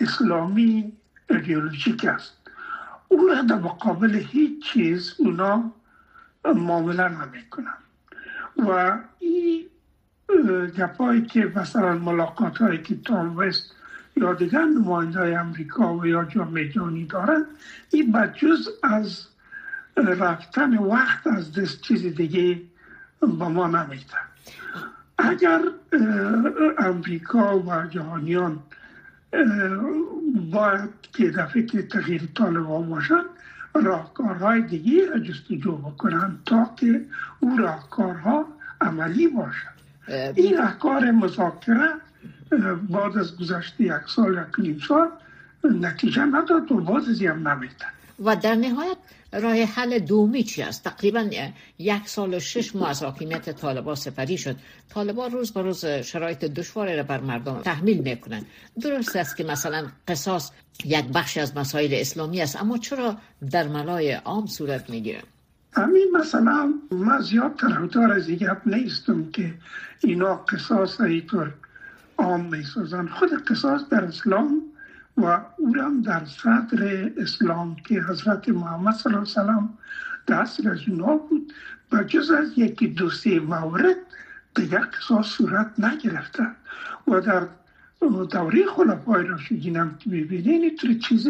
اسلامی 0.00 0.92
ایدئولوژیک 1.30 2.04
است. 2.04 2.32
او 3.08 3.26
را 3.28 3.42
در 3.42 3.58
مقابل 3.58 4.14
هیچ 4.14 4.72
چیز 4.72 5.14
اونا 5.18 5.72
معامله 6.44 7.08
نمی‌کنن. 7.08 7.74
و 8.56 8.98
این 9.18 9.66
گپایی 10.78 11.22
که 11.22 11.52
مثلا 11.56 11.98
ملاقات 11.98 12.58
هایی 12.58 12.82
که 12.82 12.96
تام 12.96 13.36
وست 13.36 13.74
یا 14.16 14.34
دیگر 14.34 14.64
نماینده 14.64 15.18
های 15.18 15.34
امریکا 15.34 15.94
و 15.94 16.06
یا 16.06 16.24
جامعه 16.24 16.68
جانی 16.68 17.04
دارن 17.04 17.46
این 17.90 18.12
بجز 18.12 18.68
از 18.82 19.26
رفتن 19.96 20.78
وقت 20.78 21.26
از 21.26 21.52
دست 21.52 21.80
چیز 21.80 22.06
دیگه 22.06 22.62
با 23.20 23.48
ما 23.48 23.66
نمیده. 23.66 24.16
اگر 25.18 25.60
امریکا 26.78 27.58
و 27.58 27.86
جهانیان 27.86 28.58
باید 30.52 30.90
که 31.12 31.30
دفعه 31.30 31.62
که 31.62 31.82
تغییر 31.82 32.28
طالبان 32.34 32.88
باشن 32.88 33.22
راهکارهای 33.74 34.62
دیگه 34.62 35.10
را 35.10 35.18
جستجو 35.18 35.76
بکنن 35.76 36.38
تا 36.46 36.70
که 36.76 37.04
او 37.40 37.56
راهکارها 37.56 38.46
عملی 38.80 39.28
باشد 39.28 39.74
این 40.36 40.58
راهکار 40.58 41.10
مذاکره 41.10 41.88
بعد 42.90 43.18
از 43.18 43.36
گذشته 43.36 43.84
یک 43.84 43.92
سال 44.06 44.46
یک 44.58 44.84
سال 44.86 45.08
نتیجه 45.64 46.24
نداد 46.24 46.72
و 46.72 46.80
باز 46.80 47.08
از 47.08 47.22
هم 47.22 47.48
نمیده 47.48 47.86
و 48.24 48.36
در 48.36 48.54
نهایت 48.54 48.96
راه 49.32 49.56
حل 49.56 49.98
دومی 49.98 50.42
چی 50.42 50.62
است؟ 50.62 50.84
تقریبا 50.84 51.30
یک 51.78 52.08
سال 52.08 52.34
و 52.34 52.40
شش 52.40 52.76
ماه 52.76 52.90
از 52.90 53.02
حاکمیت 53.02 53.50
طالبا 53.50 53.94
سپری 53.94 54.38
شد 54.38 54.56
طالبا 54.88 55.26
روز 55.26 55.52
به 55.52 55.62
روز 55.62 55.84
شرایط 55.86 56.44
دشواری 56.44 56.96
را 56.96 57.02
بر 57.02 57.20
مردم 57.20 57.60
تحمیل 57.62 57.98
می‌کنن 57.98 58.44
درست 58.80 59.16
است 59.16 59.36
که 59.36 59.44
مثلا 59.44 59.86
قصاص 60.08 60.50
یک 60.84 61.04
بخش 61.04 61.38
از 61.38 61.56
مسائل 61.56 61.94
اسلامی 61.94 62.42
است 62.42 62.56
اما 62.62 62.78
چرا 62.78 63.16
در 63.50 63.68
ملای 63.68 64.12
عام 64.12 64.46
صورت 64.46 64.90
می‌گیره؟ 64.90 65.22
همین 65.72 66.08
مثلا 66.20 66.74
من 66.90 67.20
زیاد 67.20 67.56
طرفدار 67.60 68.12
از 68.12 68.28
این 68.28 68.50
نیستم 68.66 69.30
که 69.30 69.54
اینا 70.00 70.34
قصاص 70.34 71.00
اینطور 71.00 71.54
عام 72.18 72.44
می‌سازن 72.44 73.06
خود 73.06 73.30
قصاص 73.48 73.80
در 73.90 74.04
اسلام 74.04 74.62
و 75.16 75.40
اونم 75.56 76.02
در 76.02 76.24
صدر 76.24 77.10
اسلام 77.16 77.76
که 77.76 78.00
حضرت 78.00 78.48
محمد 78.48 78.94
صلی 78.94 79.14
الله 79.14 79.26
علیه 79.26 79.42
وسلم 79.42 79.78
دست 80.28 80.66
از 80.66 80.78
اونا 80.88 81.16
بود 81.16 81.52
و 81.92 82.02
جز 82.02 82.30
از 82.30 82.52
یکی 82.56 82.88
دو 82.88 83.10
سه 83.10 83.40
مورد 83.40 83.96
دیگر 84.54 84.88
قصاص 84.98 85.26
صورت 85.26 85.70
نگرفته. 85.78 86.46
و 87.08 87.20
در 87.20 87.46
دوره 88.30 88.66
خلفای 88.66 89.26
راشدین 89.26 89.76
هم 89.76 89.96
که 89.98 90.10
ببینین 90.10 90.62
اینطور 90.62 90.94
چیز 90.94 91.28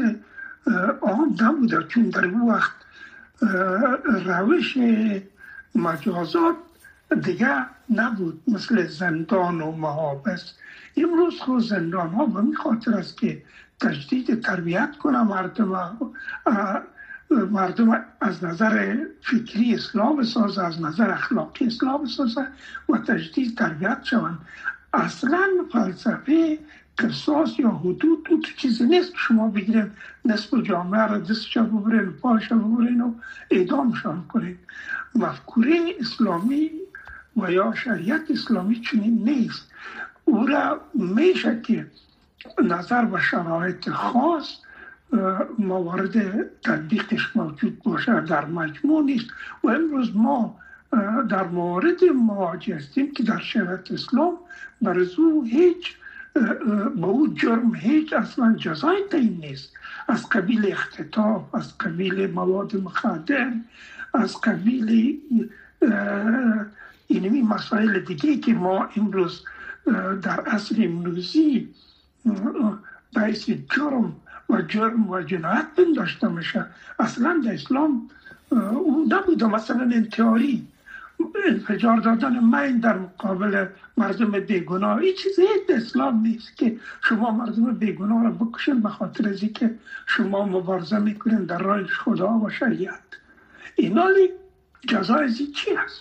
عام 1.02 1.36
نبوده. 1.40 1.82
چون 1.88 2.08
در 2.08 2.24
اون 2.24 2.40
وقت 2.40 2.72
روش 4.24 4.78
مجازات 5.74 6.56
دیگه 7.22 7.66
نبود 7.90 8.42
مثل 8.48 8.86
زندان 8.86 9.60
و 9.60 9.72
محابس. 9.72 10.52
امروز 10.96 11.40
خود 11.40 11.62
زندان 11.62 12.10
ها 12.10 12.26
به 12.26 12.56
خاطر 12.56 12.94
است 12.94 13.16
که 13.16 13.42
تجدید 13.80 14.40
تربیت 14.40 14.96
کنه 15.02 15.22
مردم 15.22 15.98
مردم 17.30 18.04
از 18.20 18.44
نظر 18.44 18.96
فکری 19.20 19.74
اسلام 19.74 20.16
بسازه 20.16 20.64
از 20.64 20.82
نظر 20.82 21.10
اخلاقی 21.10 21.66
اسلام 21.66 22.02
بسازه 22.04 22.46
و 22.88 22.98
تجدید 22.98 23.58
تربیت 23.58 23.98
شوند. 24.04 24.38
اصلا 24.92 25.48
فلسفه 25.72 26.58
قصاص 26.98 27.58
یا 27.58 27.70
حدود 27.70 28.26
تو 28.26 28.40
چیزی 28.56 28.84
نیست 28.84 29.12
شما 29.16 29.48
بگیرید. 29.48 29.90
نصف 30.24 30.54
جامعه 30.54 31.06
را 31.06 31.18
دستش 31.18 31.58
ببرین 31.58 32.12
پاش 32.12 32.52
ببرین 32.52 33.00
و 33.00 33.14
اعدامشان 33.50 34.24
کنید. 34.28 34.58
مفکوره 35.14 35.94
اسلامی 36.00 36.70
و 37.36 37.52
یا 37.52 37.74
شریعت 37.74 38.30
اسلامی 38.30 38.80
چنین 38.80 39.24
نیست. 39.24 39.70
او 40.24 40.46
را 40.46 40.80
میشه 40.94 41.60
که 41.60 41.86
نظر 42.62 43.06
و 43.12 43.18
شرایط 43.18 43.90
خاص 43.90 44.56
موارد 45.58 46.42
تطبیقش 46.60 47.36
موجود 47.36 47.82
باشه 47.82 48.20
در 48.20 48.44
مجموع 48.44 49.04
نیست. 49.04 49.26
و 49.64 49.68
امروز 49.68 50.16
ما 50.16 50.56
در 51.28 51.44
مورد 51.44 52.04
مواجه 52.04 52.76
هستیم 52.76 53.12
که 53.12 53.22
در 53.22 53.38
شریعت 53.38 53.92
اسلام 53.92 54.36
برزو 54.82 55.42
هیچ 55.42 55.96
با 56.96 57.08
او 57.08 57.34
جرم 57.34 57.74
هیچ 57.74 58.12
اصلا 58.12 58.56
جزای 58.58 59.02
تین 59.10 59.38
نیست. 59.40 59.72
از 60.08 60.28
قبیل 60.28 60.72
اختطاف 60.72 61.54
از 61.54 61.78
قبیل 61.78 62.30
مواد 62.30 62.76
مخدر 62.76 63.52
از 64.14 64.40
قبیل 64.40 65.20
اینمی 67.06 67.42
مسائل 67.42 67.98
دیگه 67.98 68.36
که 68.36 68.54
ما 68.54 68.88
امروز 68.96 69.44
در 70.22 70.40
اصل 70.46 70.74
امروزی 70.78 71.74
باعث 73.16 73.50
جرم 73.50 74.16
و 74.50 74.62
جرم 74.62 75.10
و 75.10 75.22
جنایت 75.22 75.66
پنداشته 75.76 76.28
میشه. 76.28 76.66
اصلا 76.98 77.40
در 77.44 77.52
اسلام 77.52 78.10
او 78.50 79.06
نبوده 79.08 79.46
مثلا 79.46 79.82
انتحاری 79.82 80.66
انفجار 81.48 81.96
دادن 81.96 82.38
من 82.38 82.78
در 82.78 82.98
مقابل 82.98 83.66
مردم 83.96 84.30
بیگناه. 84.30 84.98
این 84.98 85.14
چیزی 85.14 85.42
اسلام 85.68 86.20
نیست 86.22 86.56
که 86.56 86.76
شما 87.02 87.30
مردم 87.30 87.72
بیگناه 87.72 88.24
را 88.24 88.30
بکشن 88.30 88.80
به 88.80 88.88
خاطر 88.88 89.28
از 89.28 89.40
که 89.40 89.74
شما 90.06 90.46
مبارزه 90.46 90.98
می‌کنین 90.98 91.44
در 91.44 91.58
راه 91.58 91.84
خدا 91.86 92.38
و 92.38 92.50
شریعت. 92.50 93.00
اینا 93.76 94.06
جزای 94.88 95.32
چی 95.32 95.74
هست؟ 95.74 96.00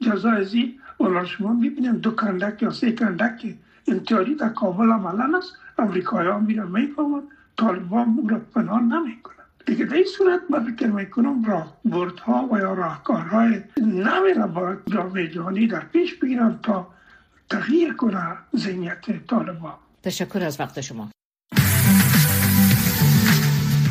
جزای 0.00 0.74
اولا 0.98 1.24
شما 1.24 1.52
می‌بینیم 1.52 1.96
دو 1.96 2.10
کندک 2.10 2.62
یا 2.62 2.70
سه 2.70 2.92
کندک 2.92 3.54
انتحاری 3.88 4.34
در 4.34 4.48
کابل 4.48 4.90
عملا 4.90 5.38
است. 5.38 5.52
امریکایی 5.78 6.28
ها 6.28 6.38
میرن 6.38 6.68
می‌فهمن 6.68 7.22
طالبان 7.56 8.16
او 8.18 8.28
را 8.28 8.38
پنهان 8.54 8.92
نمی‌کنن. 8.92 9.36
دیگه 9.66 9.84
در 9.84 9.94
این 9.94 10.04
صورت 10.04 10.40
من 10.50 10.64
فکر 10.64 10.86
می‌کنم 10.86 11.44
راه 11.44 11.76
بردها 11.84 12.48
و 12.52 12.58
یا 12.58 12.74
راهکارهای 12.74 13.62
نوی 13.82 14.34
را 14.34 14.46
باید 14.46 14.78
جامعه 14.86 15.28
جهانی 15.28 15.66
در 15.66 15.84
پیش 15.84 16.14
بگیرن 16.14 16.58
تا 16.62 16.86
تغییر 17.50 17.94
کنه 17.94 18.36
ذهنیت 18.56 19.26
طالبان. 19.26 19.74
تشکر 20.02 20.44
از 20.44 20.60
وقت 20.60 20.80
شما. 20.80 21.10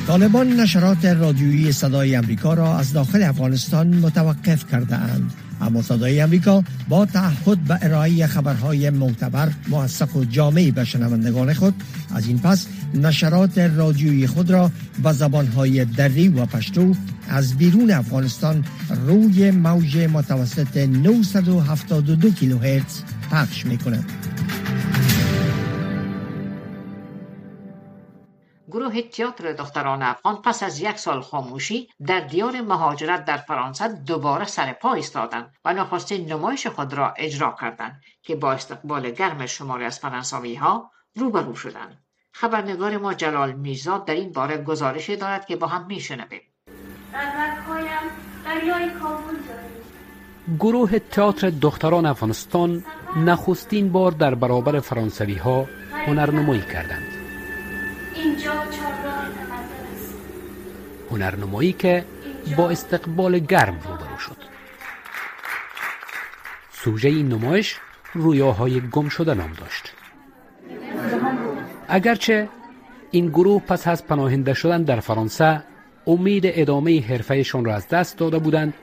طالبان 0.08 0.60
نشرات 0.60 1.06
رادیویی 1.06 1.72
صدای 1.72 2.16
امریکا 2.16 2.54
را 2.54 2.78
از 2.78 2.94
داخل 2.94 3.24
افغانستان 3.24 3.88
متوقف 3.88 4.72
کرده 4.72 4.96
اند 4.96 5.34
اما 5.62 5.82
صدای 5.82 6.22
امریکا 6.22 6.64
با 6.90 7.06
تعهد 7.06 7.58
به 7.60 7.80
ارائه 7.82 8.28
خبرهای 8.28 8.90
معتبر 8.90 9.50
موثق 9.68 10.16
و 10.16 10.26
جامعی 10.26 10.72
به 10.72 10.86
شنوندگان 10.86 11.54
خود 11.54 11.74
از 12.16 12.28
این 12.28 12.40
پس 12.40 12.68
نشرات 12.94 13.58
رادیویی 13.58 14.28
خود 14.28 14.52
را 14.52 14.72
به 15.04 15.12
زبانهای 15.12 15.86
دری 15.86 16.28
و 16.28 16.46
پشتو 16.46 16.96
از 17.30 17.58
بیرون 17.58 17.92
افغانستان 17.92 18.66
روی 19.08 19.52
موج 19.52 19.98
متوسط 19.98 20.78
972 20.78 22.30
کیلوهرتز 22.30 23.02
پخش 23.32 23.66
می 23.66 23.78
کند. 23.78 24.12
گروه 28.76 29.02
تئاتر 29.02 29.54
دختران 29.54 30.02
افغان 30.04 30.42
پس 30.42 30.64
از 30.64 30.80
یک 30.80 30.98
سال 30.98 31.22
خاموشی 31.22 31.90
در 32.08 32.20
دیار 32.20 32.62
مهاجرت 32.62 33.26
در 33.26 33.38
فرانسه 33.38 33.88
دوباره 33.88 34.46
سر 34.46 34.74
پا 34.74 34.94
ایستادند 34.94 35.54
و 35.66 35.74
نخستین 35.74 36.32
نمایش 36.32 36.68
خود 36.68 36.94
را 36.94 37.14
اجرا 37.18 37.56
کردند 37.62 38.02
که 38.22 38.36
با 38.36 38.52
استقبال 38.52 39.12
گرم 39.12 39.46
شماری 39.46 39.86
از 39.86 40.00
فرانسوی 40.00 40.56
ها 40.56 40.92
روبرو 41.16 41.56
شدند. 41.56 42.04
خبرنگار 42.32 42.98
ما 42.98 43.14
جلال 43.14 43.52
میرزا 43.52 43.98
در 43.98 44.14
این 44.14 44.32
باره 44.32 44.58
گزارشی 44.58 45.16
دارد 45.16 45.46
که 45.46 45.56
با 45.56 45.68
هم 45.68 45.86
میشنویم. 45.86 46.42
گروه 50.60 51.00
تئاتر 51.00 51.50
دختران 51.50 52.06
افغانستان 52.06 52.84
نخستین 53.16 53.92
بار 53.92 54.12
در 54.12 54.36
برابر 54.36 54.80
فرانسوی 54.80 55.36
ها 55.36 55.66
هنرنمایی 56.08 56.62
کردند. 56.62 57.15
اینجا 58.16 58.54
است. 58.54 60.14
هنرنمایی 61.12 61.74
که 61.74 62.06
با 62.58 62.70
استقبال 62.70 63.40
گرم 63.40 63.80
روبرو 63.88 64.18
شد. 64.18 64.38
سوژه 66.72 67.10
این 67.10 67.28
نمایش 67.28 67.78
رویاهای 68.14 68.82
گم 68.92 69.10
شده 69.10 69.34
نام 69.34 69.54
داشت. 69.54 69.94
اگرچه 71.88 72.50
این 73.12 73.28
گروه 73.28 73.62
پس 73.62 73.88
از 73.88 74.08
پناهنده 74.08 74.54
شدن 74.54 74.84
در 74.84 75.00
فرانسه 75.00 75.64
امید 76.08 76.44
ادامه 76.46 77.02
حرفهشان 77.02 77.66
را 77.66 77.76
از 77.76 77.88
دست 77.88 78.18
داده 78.18 78.40
بودند 78.40 78.74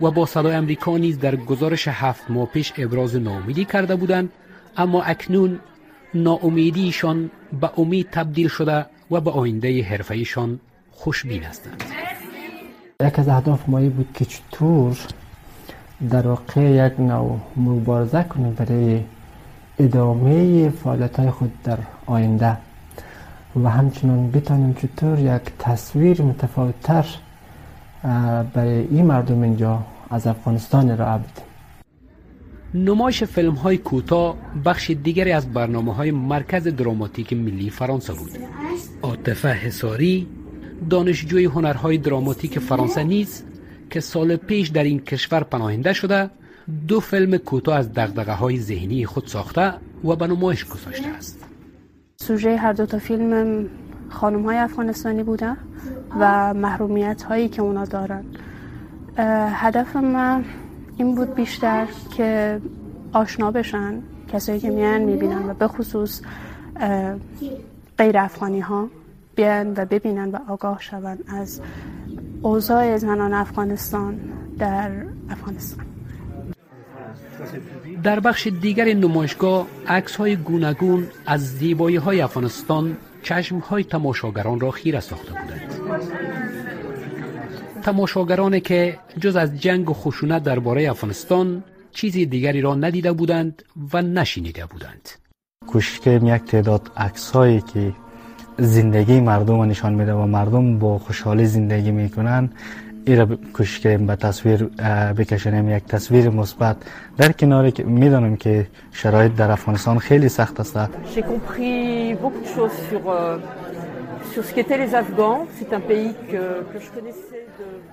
و 0.00 0.10
با 0.10 0.26
صدای 0.26 0.54
امریکا 0.54 0.96
نیز 0.96 1.18
در 1.18 1.36
گزارش 1.36 1.88
هفت 1.88 2.30
ماه 2.30 2.46
پیش 2.46 2.72
ابراز 2.78 3.16
ناامیدی 3.16 3.64
کرده 3.64 3.96
بودند 3.96 4.32
اما 4.76 5.02
اکنون 5.02 5.60
ناامیدیشان 6.14 7.30
به 7.60 7.70
امید 7.76 8.08
تبدیل 8.10 8.48
شده 8.48 8.86
و 9.10 9.20
به 9.20 9.30
آینده 9.30 9.82
حرفهایشان 9.82 10.60
خوشبین 10.92 11.42
هستند. 11.42 11.82
یک 13.00 13.18
از 13.18 13.28
اهداف 13.28 13.68
مایی 13.68 13.88
بود 13.88 14.08
که 14.14 14.24
چطور 14.24 14.98
در 16.10 16.26
واقع 16.26 16.60
یک 16.60 17.00
نوع 17.00 17.40
مبارزه 17.56 18.22
کنیم 18.22 18.54
برای 18.54 19.00
ادامه 19.78 20.68
فعالیت 20.70 21.20
های 21.20 21.30
خود 21.30 21.62
در 21.62 21.78
آینده 22.06 22.56
و 23.64 23.68
همچنان 23.68 24.30
بتانیم 24.30 24.74
چطور 24.74 25.18
یک 25.18 25.42
تصویر 25.58 26.22
متفاوتتر 26.22 27.06
برای 28.54 28.86
این 28.90 29.06
مردم 29.06 29.42
اینجا 29.42 29.78
از 30.10 30.26
افغانستان 30.26 30.98
را 30.98 31.18
بدیم. 31.18 31.47
نمایش 32.84 33.24
فیلم 33.24 33.54
های 33.54 33.78
کوتاه 33.78 34.36
بخش 34.64 34.90
دیگری 34.90 35.32
از 35.32 35.52
برنامه 35.52 35.94
های 35.94 36.10
مرکز 36.10 36.68
دراماتیک 36.68 37.32
ملی 37.32 37.70
فرانسه 37.70 38.12
بود. 38.12 38.30
عاطفه 39.02 39.48
حساری 39.48 40.26
دانشجوی 40.90 41.44
هنرهای 41.44 41.98
دراماتیک 41.98 42.58
فرانسه 42.58 43.04
نیز 43.04 43.42
که 43.90 44.00
سال 44.00 44.36
پیش 44.36 44.68
در 44.68 44.84
این 44.84 45.00
کشور 45.00 45.42
پناهنده 45.42 45.92
شده 45.92 46.30
دو 46.88 47.00
فیلم 47.00 47.36
کوتاه 47.36 47.76
از 47.76 47.92
دغدغه 47.92 48.32
های 48.32 48.60
ذهنی 48.60 49.06
خود 49.06 49.26
ساخته 49.26 49.74
و 50.04 50.16
به 50.16 50.26
نمایش 50.26 50.64
گذاشته 50.64 51.08
است. 51.08 51.44
سوژه 52.16 52.56
هر 52.56 52.72
دو 52.72 52.86
تا 52.86 52.98
فیلم 52.98 53.66
خانم 54.08 54.44
های 54.44 54.56
افغانستانی 54.56 55.22
بوده 55.22 55.56
و 56.20 56.54
محرومیت 56.54 57.22
هایی 57.22 57.48
که 57.48 57.62
اونا 57.62 57.84
دارن. 57.84 58.24
هدف 59.52 59.96
من 59.96 60.44
این 60.98 61.14
بود 61.14 61.34
بیشتر 61.34 61.86
که 62.16 62.60
آشنا 63.12 63.50
بشن 63.50 64.02
کسایی 64.32 64.60
که 64.60 64.70
میان 64.70 65.00
می‌بینن 65.00 65.50
و 65.50 65.54
به 65.54 65.68
خصوص 65.68 66.20
غیر 67.98 68.18
افغانی 68.18 68.60
ها 68.60 68.88
بیان 69.36 69.72
و 69.76 69.84
ببینن 69.84 70.30
و 70.30 70.38
آگاه 70.48 70.78
شوند 70.80 71.24
از 71.28 71.60
اوضاع 72.42 72.96
زنان 72.96 73.34
افغانستان 73.34 74.20
در 74.58 74.90
افغانستان. 75.30 75.86
در 78.02 78.20
بخش 78.20 78.46
دیگر 78.46 78.84
نمایشگاه 78.84 79.66
عکس 79.86 80.16
های 80.16 80.36
گوناگون 80.36 81.06
از 81.26 81.40
زیبایی 81.40 81.96
های 81.96 82.20
افغانستان 82.20 82.96
چشم 83.22 83.58
های 83.58 83.84
تماشاگران 83.84 84.60
را 84.60 84.70
خیره 84.70 85.00
ساخته 85.00 85.32
بودند. 85.32 86.37
تماشاگرانی 87.88 88.60
که 88.60 88.98
جز 89.20 89.36
از 89.36 89.60
جنگ 89.60 89.90
و 89.90 89.94
خشونت 89.94 90.42
درباره 90.42 90.90
افغانستان 90.90 91.64
چیزی 91.92 92.26
دیگری 92.26 92.60
را 92.60 92.74
ندیده 92.74 93.12
بودند 93.12 93.62
و 93.92 94.02
نشینیده 94.02 94.66
بودند. 94.66 95.08
کوشش 95.66 96.06
یک 96.06 96.42
تعداد 96.42 96.90
عکس 96.96 97.30
هایی 97.30 97.60
که 97.60 97.92
زندگی 98.58 99.20
مردم 99.20 99.62
نشان 99.62 99.94
میده 99.94 100.12
و 100.12 100.26
مردم 100.26 100.78
با 100.78 100.98
خوشحالی 100.98 101.46
زندگی 101.46 101.90
می‌کنن 101.90 102.50
این 103.06 103.18
را 103.18 103.26
کوشش 103.52 103.80
کردیم 103.80 104.06
به 104.06 104.16
تصویر 104.16 104.64
بکشنیم. 105.18 105.68
یک 105.76 105.84
تصویر 105.84 106.28
مثبت 106.28 106.76
در 107.16 107.32
کنار 107.32 107.70
که 107.70 107.84
می‌دانم 107.84 108.36
که 108.36 108.66
شرایط 108.92 109.32
در 109.32 109.50
افغانستان 109.50 109.98
خیلی 109.98 110.28
سخت 110.28 110.60
است. 110.60 110.76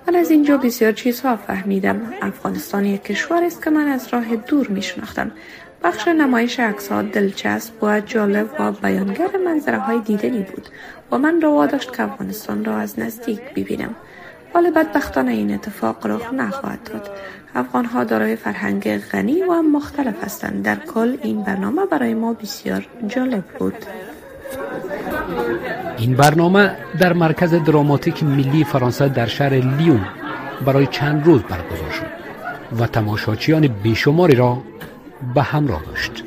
من 0.08 0.16
از 0.16 0.30
اینجا 0.30 0.56
بسیار 0.56 0.92
چیزها 0.92 1.36
فهمیدم. 1.36 2.12
افغانستان 2.22 2.84
یک 2.84 3.02
کشور 3.02 3.44
است 3.44 3.64
که 3.64 3.70
من 3.70 3.86
از 3.88 4.08
راه 4.12 4.36
دور 4.36 4.68
می 4.68 4.82
شناختم 4.82 5.30
بخش 5.82 6.08
نمایش 6.08 6.60
ها 6.60 7.02
دلچسب 7.02 7.72
و 7.82 8.00
جالب 8.00 8.48
و 8.58 8.72
بیانگر 8.72 9.36
منظره 9.44 9.78
های 9.78 10.00
دیدنی 10.00 10.42
بود. 10.42 10.68
و 11.10 11.18
من 11.18 11.40
را 11.40 11.52
واداشت 11.52 11.96
که 11.96 12.02
افغانستان 12.02 12.64
را 12.64 12.76
از 12.76 12.98
نزدیک 12.98 13.40
ببینم. 13.40 13.94
ولی 14.54 14.70
بدبختانه 14.70 15.32
این 15.32 15.54
اتفاق 15.54 16.06
رخ 16.06 16.32
نخواهد 16.32 16.82
داد. 16.82 17.10
افغان 17.54 17.84
ها 17.84 18.04
دارای 18.04 18.36
فرهنگ 18.36 18.98
غنی 18.98 19.42
و 19.42 19.62
مختلف 19.62 20.24
هستند. 20.24 20.64
در 20.64 20.76
کل 20.76 21.16
این 21.22 21.42
برنامه 21.42 21.86
برای 21.86 22.14
ما 22.14 22.32
بسیار 22.32 22.86
جالب 23.08 23.44
بود. 23.58 23.86
این 25.98 26.14
برنامه 26.14 26.76
در 27.00 27.12
مرکز 27.12 27.54
دراماتیک 27.54 28.22
ملی 28.22 28.64
فرانسه 28.64 29.08
در 29.08 29.26
شهر 29.26 29.54
لیون 29.54 30.06
برای 30.66 30.86
چند 30.86 31.26
روز 31.26 31.42
برگزار 31.42 31.90
شد 31.90 32.06
و 32.80 32.86
تماشاچیان 32.86 33.66
بیشماری 33.66 34.34
را 34.34 34.62
به 35.34 35.42
همراه 35.42 35.82
داشت. 35.84 36.24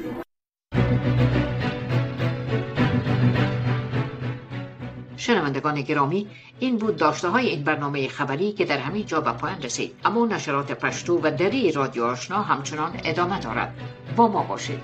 شنوندگان 5.17 5.82
گرامی 5.82 6.27
این 6.60 6.77
بود 6.77 6.97
داشته 6.97 7.29
های 7.29 7.47
این 7.47 7.63
برنامه 7.63 8.08
خبری 8.08 8.51
که 8.51 8.65
در 8.65 8.77
همین 8.77 9.05
جا 9.05 9.21
به 9.21 9.32
پایان 9.32 9.62
رسید. 9.62 9.95
اما 10.05 10.25
نشرات 10.25 10.71
پشتو 10.71 11.19
و 11.23 11.32
دری 11.32 11.71
رادیو 11.71 12.03
آشنا 12.03 12.41
همچنان 12.41 12.91
ادامه 13.03 13.39
دارد. 13.39 13.73
با 14.15 14.27
ما 14.27 14.43
باشید. 14.43 14.79